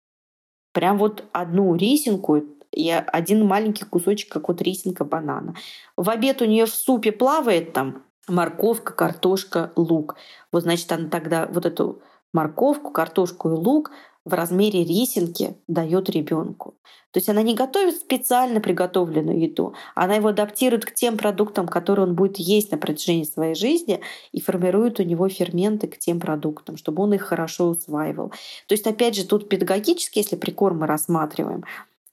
[0.72, 5.56] Прям вот одну рисинку и один маленький кусочек, как вот рисинка банана.
[5.98, 10.16] В обед у нее в супе плавает там морковка, картошка, лук.
[10.52, 12.02] Вот значит, она тогда вот эту
[12.34, 13.92] морковку, картошку и лук
[14.26, 16.76] в размере рисинки дает ребенку.
[17.12, 22.06] То есть она не готовит специально приготовленную еду, она его адаптирует к тем продуктам, которые
[22.06, 24.02] он будет есть на протяжении своей жизни
[24.32, 28.30] и формирует у него ферменты к тем продуктам, чтобы он их хорошо усваивал.
[28.68, 31.64] То есть, опять же, тут педагогически, если прикорм мы рассматриваем,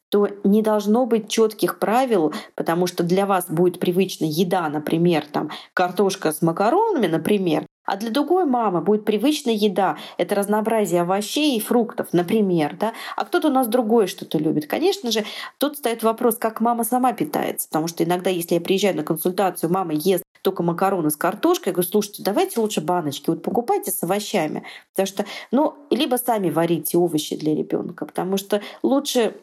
[0.08, 5.50] то не должно быть четких правил, потому что для вас будет привычна еда, например, там
[5.74, 9.96] картошка с макаронами, например, а для другой мамы будет привычная еда.
[10.18, 12.76] Это разнообразие овощей и фруктов, например.
[12.78, 12.92] Да?
[13.16, 14.66] А кто-то у нас другое что-то любит.
[14.66, 15.24] Конечно же,
[15.58, 17.68] тут стоит вопрос, как мама сама питается.
[17.68, 21.72] Потому что иногда, если я приезжаю на консультацию, мама ест только макароны с картошкой, я
[21.72, 24.62] говорю, слушайте, давайте лучше баночки, вот покупайте с овощами.
[24.92, 29.34] Потому что, ну, либо сами варите овощи для ребенка, потому что лучше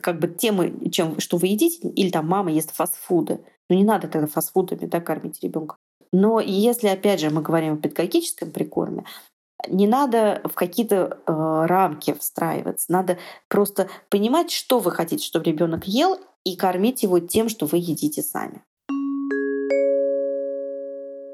[0.00, 3.40] как бы темы, чем что вы едите, или там мама ест фастфуды.
[3.68, 5.76] Ну не надо тогда фастфудами да, кормить ребенка.
[6.12, 9.04] Но если, опять же, мы говорим о педагогическом прикорме,
[9.68, 12.90] не надо в какие-то э, рамки встраиваться.
[12.92, 17.78] Надо просто понимать, что вы хотите, чтобы ребенок ел, и кормить его тем, что вы
[17.78, 18.62] едите сами.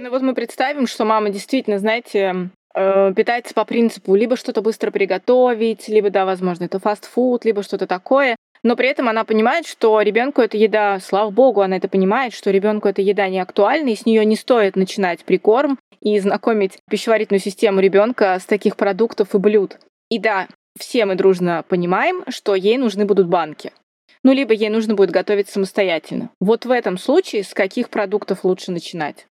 [0.01, 4.91] Ну вот мы представим, что мама действительно, знаете, э, питается по принципу либо что-то быстро
[4.91, 10.01] приготовить, либо, да, возможно, это фастфуд, либо что-то такое но при этом она понимает, что
[10.01, 13.97] ребенку эта еда, слава богу, она это понимает, что ребенку эта еда не актуальна, и
[13.97, 19.39] с нее не стоит начинать прикорм и знакомить пищеварительную систему ребенка с таких продуктов и
[19.39, 19.79] блюд.
[20.11, 20.49] И да,
[20.79, 23.73] все мы дружно понимаем, что ей нужны будут банки.
[24.23, 26.31] Ну, либо ей нужно будет готовить самостоятельно.
[26.41, 29.27] Вот в этом случае с каких продуктов лучше начинать?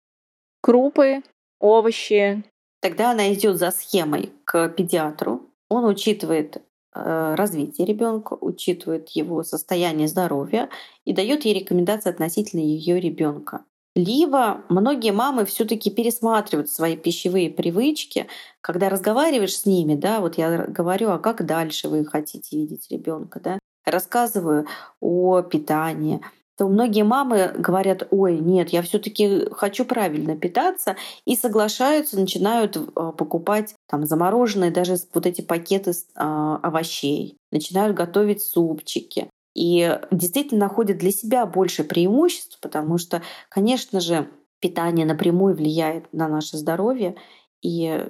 [0.62, 1.22] Крупы,
[1.60, 2.44] овощи.
[2.82, 5.50] Тогда она идет за схемой к педиатру.
[5.70, 6.62] Он учитывает
[6.96, 10.70] развитие ребенка, учитывает его состояние здоровья
[11.04, 13.66] и дает ей рекомендации относительно ее ребенка.
[13.96, 18.28] Либо многие мамы все-таки пересматривают свои пищевые привычки,
[18.60, 23.39] когда разговариваешь с ними, да, вот я говорю, а как дальше вы хотите видеть ребенка,
[23.39, 24.66] да, рассказываю
[25.00, 26.20] о питании,
[26.58, 30.95] то многие мамы говорят, ой, нет, я все-таки хочу правильно питаться,
[31.26, 38.41] и соглашаются, начинают а, покупать там замороженные даже вот эти пакеты а, овощей, начинают готовить
[38.41, 39.30] супчики.
[39.53, 44.30] И действительно находят для себя больше преимуществ, потому что, конечно же,
[44.60, 47.16] питание напрямую влияет на наше здоровье.
[47.62, 48.06] И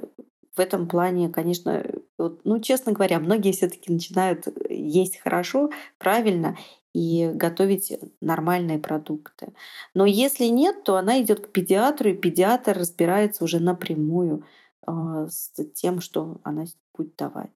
[0.56, 1.84] в этом плане, конечно,
[2.18, 5.70] вот, ну, честно говоря, многие все-таки начинают есть хорошо,
[6.00, 6.58] правильно
[6.96, 7.92] и готовить
[8.22, 9.54] нормальные продукты.
[9.94, 14.46] Но если нет, то она идет к педиатру, и педиатр разбирается уже напрямую
[14.88, 16.64] э, с тем, что она
[16.98, 17.52] будет давать.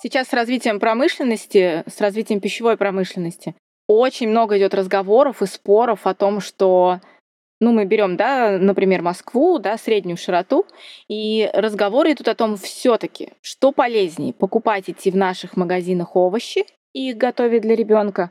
[0.00, 3.54] Сейчас с развитием промышленности, с развитием пищевой промышленности,
[3.88, 7.00] очень много идет разговоров и споров о том, что
[7.60, 10.66] ну, мы берем, да, например, Москву, да, среднюю широту,
[11.08, 17.10] и разговоры идут о том все-таки, что полезнее, покупать идти в наших магазинах овощи и
[17.10, 18.30] их готовить для ребенка,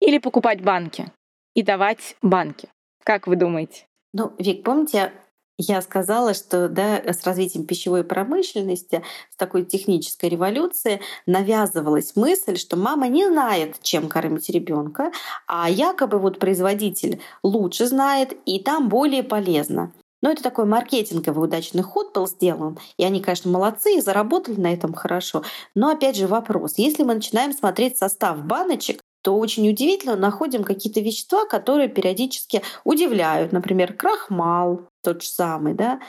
[0.00, 1.06] или покупать банки
[1.54, 2.68] и давать банки.
[3.02, 3.86] Как вы думаете?
[4.12, 5.12] Ну, Вик, помните,
[5.58, 9.02] я сказала, что да, с развитием пищевой промышленности,
[9.32, 15.12] с такой технической революцией навязывалась мысль, что мама не знает, чем кормить ребенка,
[15.46, 19.92] а якобы вот производитель лучше знает и там более полезно.
[20.22, 22.78] Но это такой маркетинговый удачный ход был сделан.
[22.96, 25.44] И они, конечно, молодцы и заработали на этом хорошо.
[25.74, 26.74] Но опять же вопрос.
[26.78, 33.52] Если мы начинаем смотреть состав баночек, то очень удивительно находим какие-то вещества, которые периодически удивляют.
[33.52, 36.00] Например, крахмал тот же самый, да,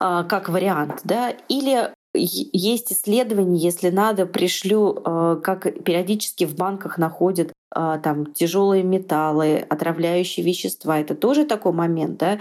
[0.00, 6.98] а, как вариант, да, или есть исследования, если надо, пришлю, а, как периодически в банках
[6.98, 10.98] находят а, там тяжелые металлы, отравляющие вещества.
[10.98, 12.38] Это тоже такой момент, да?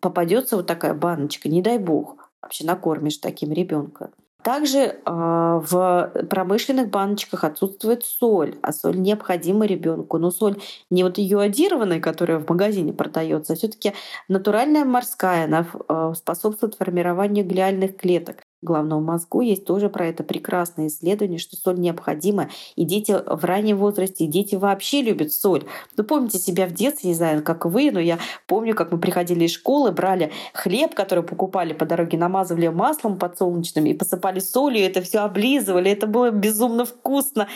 [0.00, 4.10] Попадется вот такая баночка, не дай бог, вообще накормишь таким ребенка.
[4.42, 10.18] Также э, в промышленных баночках отсутствует соль, а соль необходима ребенку.
[10.18, 10.56] Но соль
[10.90, 13.94] не вот йодированная, которая в магазине продается, а все-таки
[14.28, 19.40] натуральная морская, она э, способствует формированию глиальных клеток головном мозгу.
[19.40, 22.50] Есть тоже про это прекрасное исследование, что соль необходима.
[22.76, 25.64] И дети в раннем возрасте, и дети вообще любят соль.
[25.96, 29.44] Ну, помните себя в детстве, не знаю, как вы, но я помню, как мы приходили
[29.44, 34.86] из школы, брали хлеб, который покупали по дороге, намазывали маслом подсолнечным и посыпали солью, и
[34.86, 35.90] это все облизывали.
[35.90, 37.48] Это было безумно вкусно,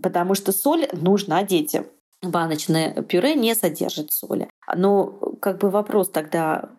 [0.00, 1.86] потому что соль нужна детям
[2.22, 4.48] баночное пюре не содержит соли.
[4.74, 5.06] Но
[5.40, 6.70] как бы вопрос тогда,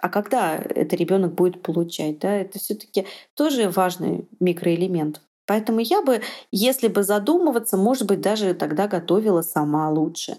[0.00, 5.22] а когда это ребенок будет получать, да, это все-таки тоже важный микроэлемент.
[5.46, 10.38] Поэтому я бы, если бы задумываться, может быть, даже тогда готовила сама лучше.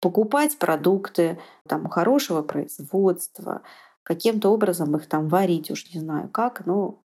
[0.00, 1.38] Покупать продукты
[1.68, 3.62] там, хорошего производства,
[4.02, 7.02] каким-то образом их там варить, уж не знаю как, но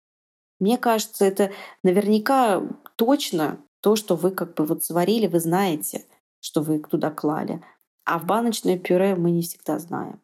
[0.59, 1.51] мне кажется, это
[1.83, 2.61] наверняка
[2.95, 6.05] точно то, что вы как бы вот сварили, вы знаете,
[6.39, 7.61] что вы туда клали.
[8.05, 10.21] А в баночное пюре мы не всегда знаем.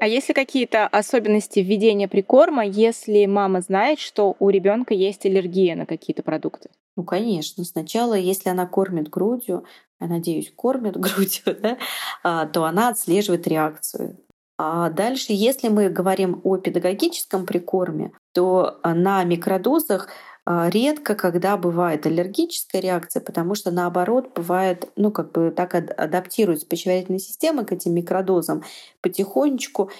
[0.00, 5.76] А есть ли какие-то особенности введения прикорма, если мама знает, что у ребенка есть аллергия
[5.76, 6.70] на какие-то продукты?
[6.96, 7.64] Ну, конечно.
[7.64, 9.64] Сначала, если она кормит грудью,
[10.00, 11.78] я надеюсь, кормит грудью, да,
[12.22, 14.18] а, то она отслеживает реакцию.
[14.56, 20.08] А дальше, если мы говорим о педагогическом прикорме, то на микродозах
[20.46, 27.18] редко, когда бывает аллергическая реакция, потому что наоборот бывает, ну как бы так адаптируется пищеварительная
[27.18, 28.62] система к этим микродозам
[29.00, 29.90] потихонечку.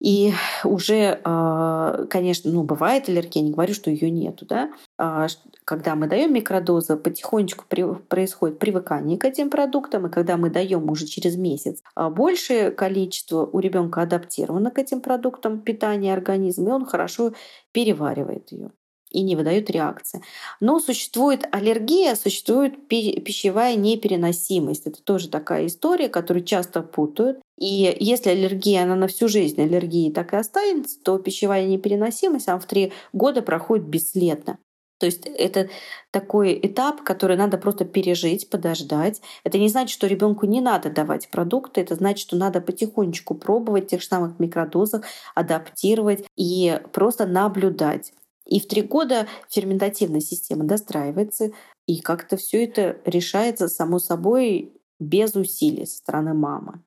[0.00, 0.32] И
[0.64, 4.70] уже, а, конечно, ну, бывает аллергия, не говорю, что ее нету, да.
[4.98, 5.28] А,
[5.64, 7.64] когда мы даем микродозы, потихонечку
[8.08, 13.58] происходит привыкание к этим продуктам, и когда мы даем уже через месяц большее количество, у
[13.60, 17.32] ребенка адаптировано к этим продуктам питания организма, и он хорошо
[17.72, 18.72] переваривает ее
[19.14, 20.22] и не выдают реакции.
[20.60, 24.86] Но существует аллергия, существует пищевая непереносимость.
[24.86, 27.38] Это тоже такая история, которую часто путают.
[27.58, 32.58] И если аллергия, она на всю жизнь аллергии так и останется, то пищевая непереносимость, она
[32.58, 34.58] в три года проходит бесследно.
[34.98, 35.68] То есть это
[36.12, 39.20] такой этап, который надо просто пережить, подождать.
[39.44, 43.84] Это не значит, что ребенку не надо давать продукты, это значит, что надо потихонечку пробовать
[43.84, 45.04] в тех же самых микродозах,
[45.34, 48.12] адаптировать и просто наблюдать.
[48.46, 51.50] И в три года ферментативная система достраивается,
[51.86, 56.82] и как-то все это решается само собой без усилий со стороны мамы.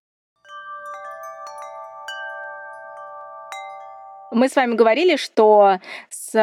[4.32, 5.80] Мы с вами говорили, что
[6.10, 6.34] с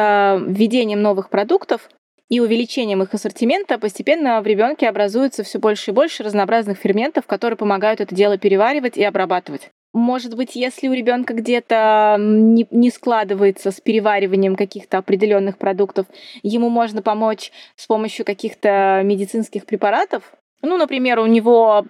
[0.47, 1.89] введением новых продуктов
[2.27, 7.57] и увеличением их ассортимента постепенно в ребенке образуется все больше и больше разнообразных ферментов, которые
[7.57, 9.69] помогают это дело переваривать и обрабатывать.
[9.95, 16.05] Может быть, если у ребенка где-то не, не складывается с перевариванием каких-то определенных продуктов,
[16.43, 20.35] ему можно помочь с помощью каких-то медицинских препаратов.
[20.61, 21.85] Ну, например, у него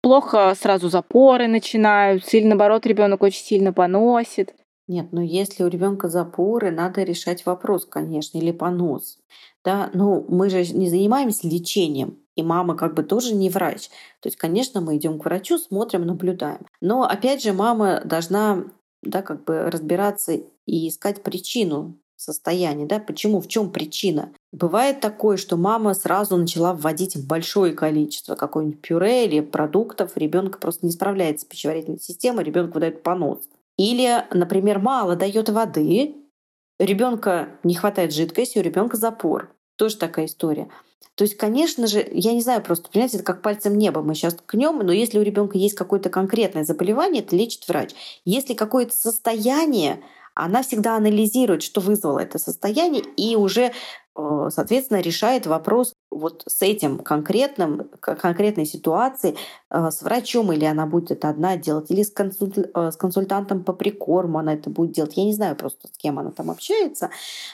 [0.00, 4.54] плохо сразу запоры начинаются, или наоборот, ребенок очень сильно поносит.
[4.86, 9.18] Нет, ну если у ребенка запоры, надо решать вопрос, конечно, или понос.
[9.64, 13.88] Да, ну мы же не занимаемся лечением, и мама как бы тоже не врач.
[14.20, 16.66] То есть, конечно, мы идем к врачу, смотрим, наблюдаем.
[16.80, 18.64] Но опять же, мама должна
[19.02, 20.32] да, как бы разбираться
[20.66, 24.30] и искать причину состояния, да, почему, в чем причина.
[24.52, 30.84] Бывает такое, что мама сразу начала вводить большое количество какого-нибудь пюре или продуктов, ребенка просто
[30.84, 33.48] не справляется с пищеварительной системой, ребенок выдает понос.
[33.78, 36.14] Или, например, мало дает воды,
[36.78, 39.54] ребенка не хватает жидкости, у ребенка запор.
[39.76, 40.68] Тоже такая история.
[41.14, 44.02] То есть, конечно же, я не знаю, просто, понимаете, это как пальцем неба.
[44.02, 47.90] Мы сейчас ткнем, но если у ребенка есть какое-то конкретное заболевание, это лечит врач.
[48.24, 50.02] Если какое-то состояние,
[50.34, 53.72] она всегда анализирует, что вызвало это состояние, и уже
[54.20, 59.36] Э, соответственно, решает вопрос вот с этим конкретным, конкретной ситуацией
[59.70, 63.64] э, с врачом, или она будет это одна делать, или с, консуль, э, с консультантом
[63.64, 65.16] по прикорму она это будет делать.
[65.16, 67.10] Я не знаю просто, с кем она там общается.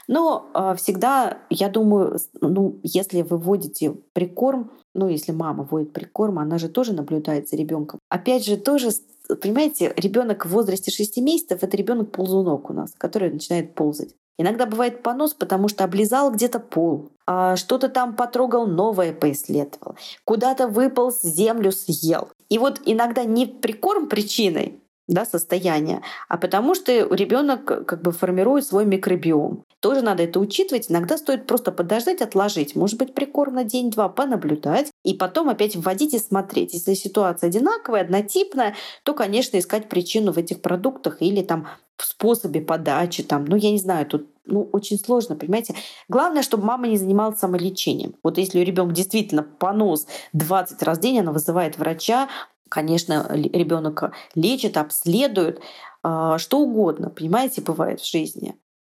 [0.08, 0.46] Но
[0.76, 6.68] всегда, я думаю, ну, если вы вводите прикорм, ну, если мама вводит прикорм, она же
[6.68, 7.98] тоже наблюдает за ребенком.
[8.08, 8.90] Опять же, тоже
[9.34, 14.14] понимаете, ребенок в возрасте 6 месяцев это ребенок ползунок у нас, который начинает ползать.
[14.38, 20.68] Иногда бывает понос, потому что облизал где-то пол, а что-то там потрогал новое, поисследовал, куда-то
[20.68, 22.28] выпал, землю съел.
[22.48, 28.66] И вот иногда не прикорм причиной, да, состояния, а потому что ребенок как бы формирует
[28.66, 29.64] свой микробиом.
[29.80, 30.90] Тоже надо это учитывать.
[30.90, 32.74] Иногда стоит просто подождать, отложить.
[32.74, 36.72] Может быть, прикорм на день-два понаблюдать и потом опять вводить и смотреть.
[36.74, 42.60] Если ситуация одинаковая, однотипная, то, конечно, искать причину в этих продуктах или там в способе
[42.60, 45.74] подачи, там, ну, я не знаю, тут ну, очень сложно, понимаете.
[46.08, 48.14] Главное, чтобы мама не занималась самолечением.
[48.22, 52.28] Вот если у ребенка действительно понос 20 раз в день, она вызывает врача,
[52.68, 55.60] конечно, ребенок лечит, обследует,
[56.02, 58.56] а, что угодно, понимаете, бывает в жизни.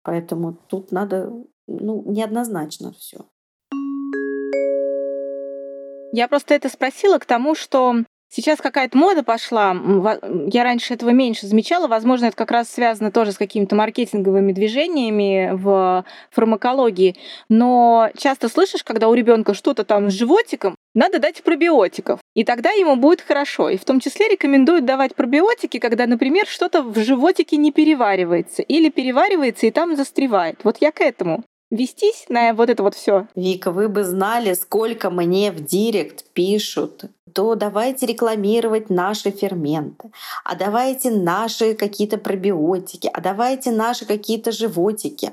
[0.07, 1.33] Поэтому тут надо
[1.67, 3.25] ну, неоднозначно все.
[6.13, 9.73] Я просто это спросила к тому, что Сейчас какая-то мода пошла.
[10.51, 11.87] Я раньше этого меньше замечала.
[11.87, 17.15] Возможно, это как раз связано тоже с какими-то маркетинговыми движениями в фармакологии.
[17.47, 22.19] Но часто слышишь, когда у ребенка что-то там с животиком, надо дать пробиотиков.
[22.33, 23.69] И тогда ему будет хорошо.
[23.69, 28.63] И в том числе рекомендуют давать пробиотики, когда, например, что-то в животике не переваривается.
[28.63, 30.59] Или переваривается и там застревает.
[30.63, 33.27] Вот я к этому вестись на вот это вот все.
[33.35, 40.09] Вика, вы бы знали, сколько мне в директ пишут то давайте рекламировать наши ферменты,
[40.43, 45.31] а давайте наши какие-то пробиотики, а давайте наши какие-то животики.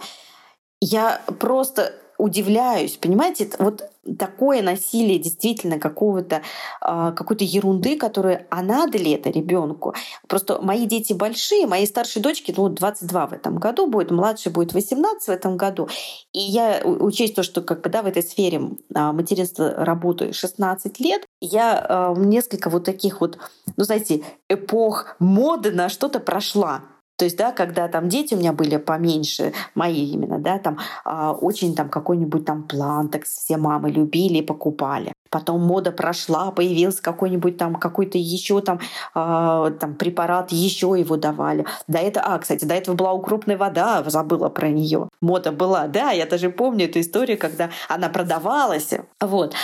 [0.82, 3.82] Я просто удивляюсь, понимаете, вот
[4.18, 6.42] такое насилие действительно какого-то
[6.82, 9.94] э, какой-то ерунды, которая а надо ли это ребенку?
[10.28, 14.74] Просто мои дети большие, моей старшей дочке ну 22 в этом году будет, младшей будет
[14.74, 15.88] 18 в этом году,
[16.32, 18.58] и я учесть то, что как бы да в этой сфере
[18.94, 23.38] э, материнства работаю 16 лет, я э, несколько вот таких вот,
[23.76, 26.82] ну знаете, эпох моды на что-то прошла.
[27.16, 31.34] То есть, да, когда там дети у меня были поменьше, мои именно, да, там э,
[31.40, 35.12] очень там какой-нибудь там плантекс все мамы любили и покупали.
[35.34, 38.78] Потом мода прошла, появился какой-нибудь там какой-то еще там,
[39.16, 41.66] э, там препарат, еще его давали.
[41.88, 45.08] До этого, а, кстати, до этого была укропная вода, забыла про нее.
[45.20, 48.90] Мода была, да, я даже помню эту историю, когда она продавалась.
[49.20, 49.54] Вот.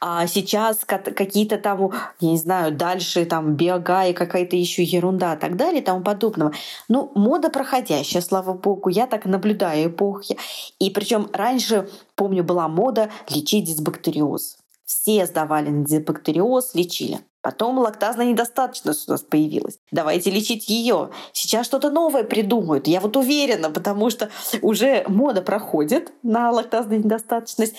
[0.00, 5.38] А сейчас какие-то там, я не знаю, дальше там биога и какая-то еще ерунда и
[5.38, 6.52] так далее и тому подобного.
[6.88, 8.88] Ну, мода проходящая, слава богу.
[8.88, 10.38] Я так наблюдаю эпохи.
[10.78, 14.57] И причем раньше, помню, была мода лечить дисбактериоз.
[14.88, 17.20] Все сдавали на дисбактериоз, лечили.
[17.42, 19.78] Потом лактазная недостаточность у нас появилась.
[19.92, 21.10] Давайте лечить ее.
[21.34, 22.86] Сейчас что-то новое придумают.
[22.86, 24.30] Я вот уверена, потому что
[24.62, 27.74] уже мода проходит на лактазную недостаточность,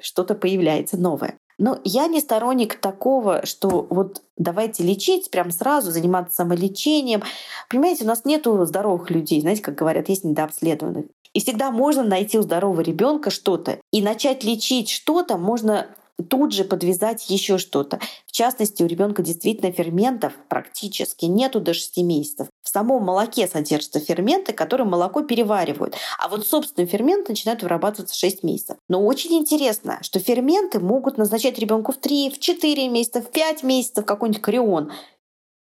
[0.00, 1.36] что-то появляется новое.
[1.58, 7.22] Но я не сторонник такого, что вот давайте лечить прям сразу, заниматься самолечением.
[7.68, 11.04] Понимаете, у нас нету здоровых людей, знаете, как говорят, есть недообследованных.
[11.34, 13.78] И всегда можно найти у здорового ребенка что-то.
[13.92, 15.88] И начать лечить что-то можно
[16.28, 18.00] тут же подвязать еще что-то.
[18.26, 22.48] В частности, у ребенка действительно ферментов практически нету до 6 месяцев.
[22.62, 25.94] В самом молоке содержатся ферменты, которые молоко переваривают.
[26.18, 28.76] А вот собственные ферменты начинают вырабатываться в 6 месяцев.
[28.88, 33.62] Но очень интересно, что ферменты могут назначать ребенку в 3, в 4 месяца, в 5
[33.62, 34.92] месяцев какой-нибудь крион.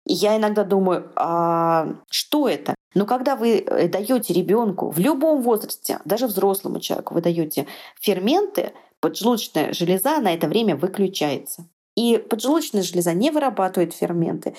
[0.07, 2.75] Я иногда думаю, а что это?
[2.93, 7.67] Но когда вы э, даете ребенку в любом возрасте, даже взрослому человеку, вы даете
[7.99, 8.71] ферменты,
[9.05, 11.67] поджелудочная железа на это время выключается.
[11.95, 14.55] И поджелудочная железа не вырабатывает ферменты.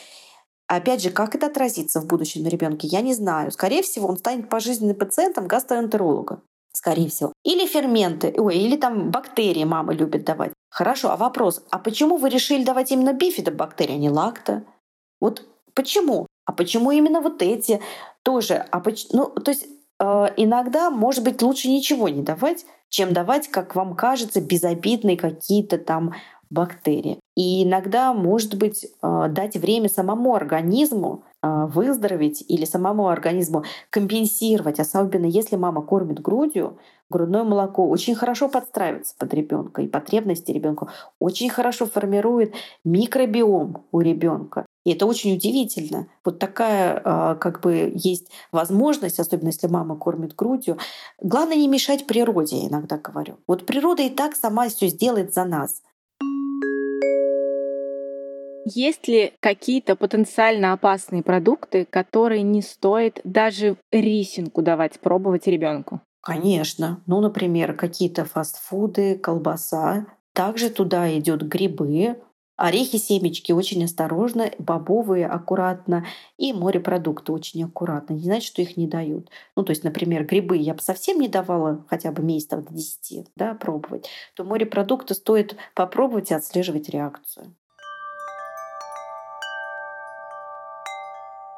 [0.69, 3.51] Опять же, как это отразится в будущем на ребенке, я не знаю.
[3.51, 6.43] Скорее всего, он станет пожизненным пациентом гастроэнтеролога.
[6.73, 7.33] Скорее всего.
[7.43, 10.53] Или ферменты, ой, или там бактерии мамы любят давать.
[10.71, 14.63] Хорошо, а вопрос, а почему вы решили давать именно бифидобактерии, а не лакто?
[15.21, 15.45] Вот
[15.75, 16.27] почему?
[16.45, 17.81] А почему именно вот эти
[18.23, 18.65] тоже?
[18.71, 19.07] А поч...
[19.11, 19.67] Ну, то есть
[20.01, 26.13] иногда, может быть, лучше ничего не давать, чем давать, как вам кажется, безобидные какие-то там
[26.51, 27.19] бактерии.
[27.35, 34.79] И иногда, может быть, э, дать время самому организму э, выздороветь или самому организму компенсировать,
[34.81, 36.79] особенно если мама кормит грудью,
[37.11, 40.89] грудное молоко очень хорошо подстраивается под ребенка и потребности ребенка,
[41.19, 44.66] очень хорошо формирует микробиом у ребенка.
[44.87, 46.07] И это очень удивительно.
[46.25, 50.79] Вот такая а, как бы есть возможность, особенно если мама кормит грудью.
[51.21, 53.41] Главное не мешать природе, я иногда говорю.
[53.49, 55.83] Вот природа и так сама все сделает за нас.
[58.65, 66.01] Есть ли какие-то потенциально опасные продукты, которые не стоит даже рисинку давать пробовать ребенку?
[66.21, 67.03] Конечно.
[67.07, 70.07] Ну, например, какие-то фастфуды, колбаса.
[70.33, 72.21] Также туда идет грибы,
[72.57, 76.07] Орехи, семечки очень осторожно, бобовые аккуратно
[76.39, 78.15] и морепродукты очень аккуратно.
[78.15, 79.29] Не значит, что их не дают.
[79.57, 83.27] Ну, то есть, например, грибы я бы совсем не давала хотя бы месяцев до 10
[83.37, 87.55] да, пробовать, то морепродукты стоит попробовать и отслеживать реакцию.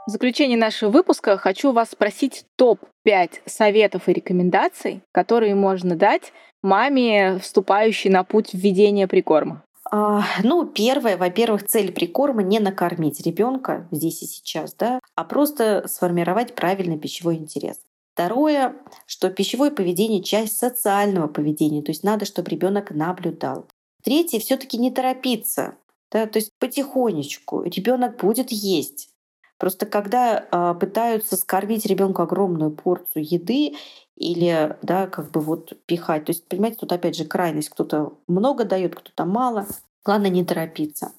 [0.09, 6.33] В заключение нашего выпуска хочу вас спросить топ-5 советов и рекомендаций, которые можно дать
[6.63, 9.63] маме, вступающей на путь введения прикорма.
[9.91, 15.87] А, ну, первое, во-первых, цель прикорма не накормить ребенка здесь и сейчас, да, а просто
[15.89, 17.79] сформировать правильный пищевой интерес.
[18.13, 18.77] Второе,
[19.07, 23.67] что пищевое поведение часть социального поведения, то есть надо, чтобы ребенок наблюдал.
[24.03, 25.77] Третье, все-таки не торопиться,
[26.11, 29.11] да, то есть потихонечку ребенок будет есть.
[29.59, 33.75] Просто когда э, пытаются скормить ребенку огромную порцию еды
[34.17, 36.25] или, да, как бы вот пихать.
[36.25, 37.69] То есть, понимаете, тут опять же крайность.
[37.69, 39.67] Кто-то много дает, кто-то мало.
[40.05, 41.13] Главное не торопиться.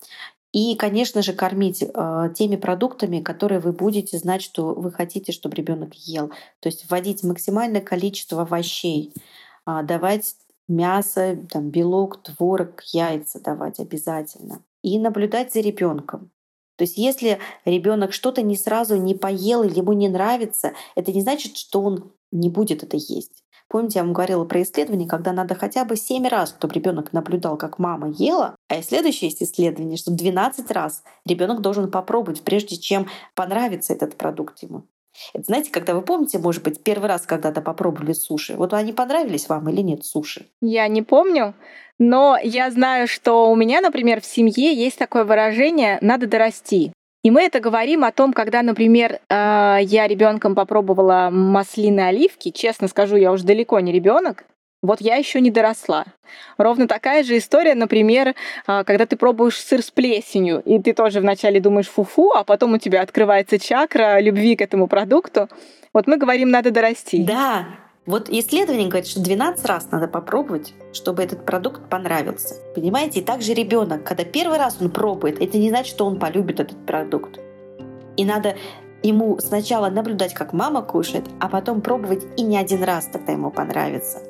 [0.52, 5.56] И, конечно же, кормить э, теми продуктами, которые вы будете знать, что вы хотите, чтобы
[5.56, 6.30] ребенок ел.
[6.60, 9.14] То есть вводить максимальное количество овощей,
[9.68, 10.36] э, давать
[10.68, 14.64] мясо, там, белок, творог, яйца давать обязательно.
[14.82, 16.32] И наблюдать за ребенком.
[16.80, 21.20] То есть если ребенок что-то не сразу не поел или ему не нравится, это не
[21.20, 23.44] значит, что он не будет это есть.
[23.68, 27.58] Помните, я вам говорила про исследование, когда надо хотя бы 7 раз, чтобы ребенок наблюдал,
[27.58, 32.78] как мама ела, а и следующее есть исследование, что 12 раз ребенок должен попробовать, прежде
[32.78, 34.86] чем понравится этот продукт ему.
[35.34, 39.50] Это знаете, когда вы помните, может быть, первый раз когда-то попробовали суши, вот они понравились
[39.50, 40.48] вам или нет суши?
[40.62, 41.56] Я не помню,
[42.00, 46.94] но я знаю, что у меня, например, в семье есть такое выражение «надо дорасти».
[47.22, 52.50] И мы это говорим о том, когда, например, э, я ребенком попробовала маслины оливки.
[52.52, 54.46] Честно скажу, я уже далеко не ребенок.
[54.82, 56.06] Вот я еще не доросла.
[56.58, 61.20] Ровно такая же история, например, э, когда ты пробуешь сыр с плесенью, и ты тоже
[61.20, 65.50] вначале думаешь фу-фу, а потом у тебя открывается чакра любви к этому продукту.
[65.94, 67.24] Вот мы говорим, надо дорасти.
[67.26, 67.66] Да,
[68.10, 72.56] вот исследование говорит, что 12 раз надо попробовать, чтобы этот продукт понравился.
[72.74, 73.20] Понимаете?
[73.20, 76.84] И также ребенок, когда первый раз он пробует, это не значит, что он полюбит этот
[76.88, 77.40] продукт.
[78.18, 78.56] И надо
[79.04, 83.52] ему сначала наблюдать, как мама кушает, а потом пробовать и не один раз тогда ему
[83.52, 84.24] понравится.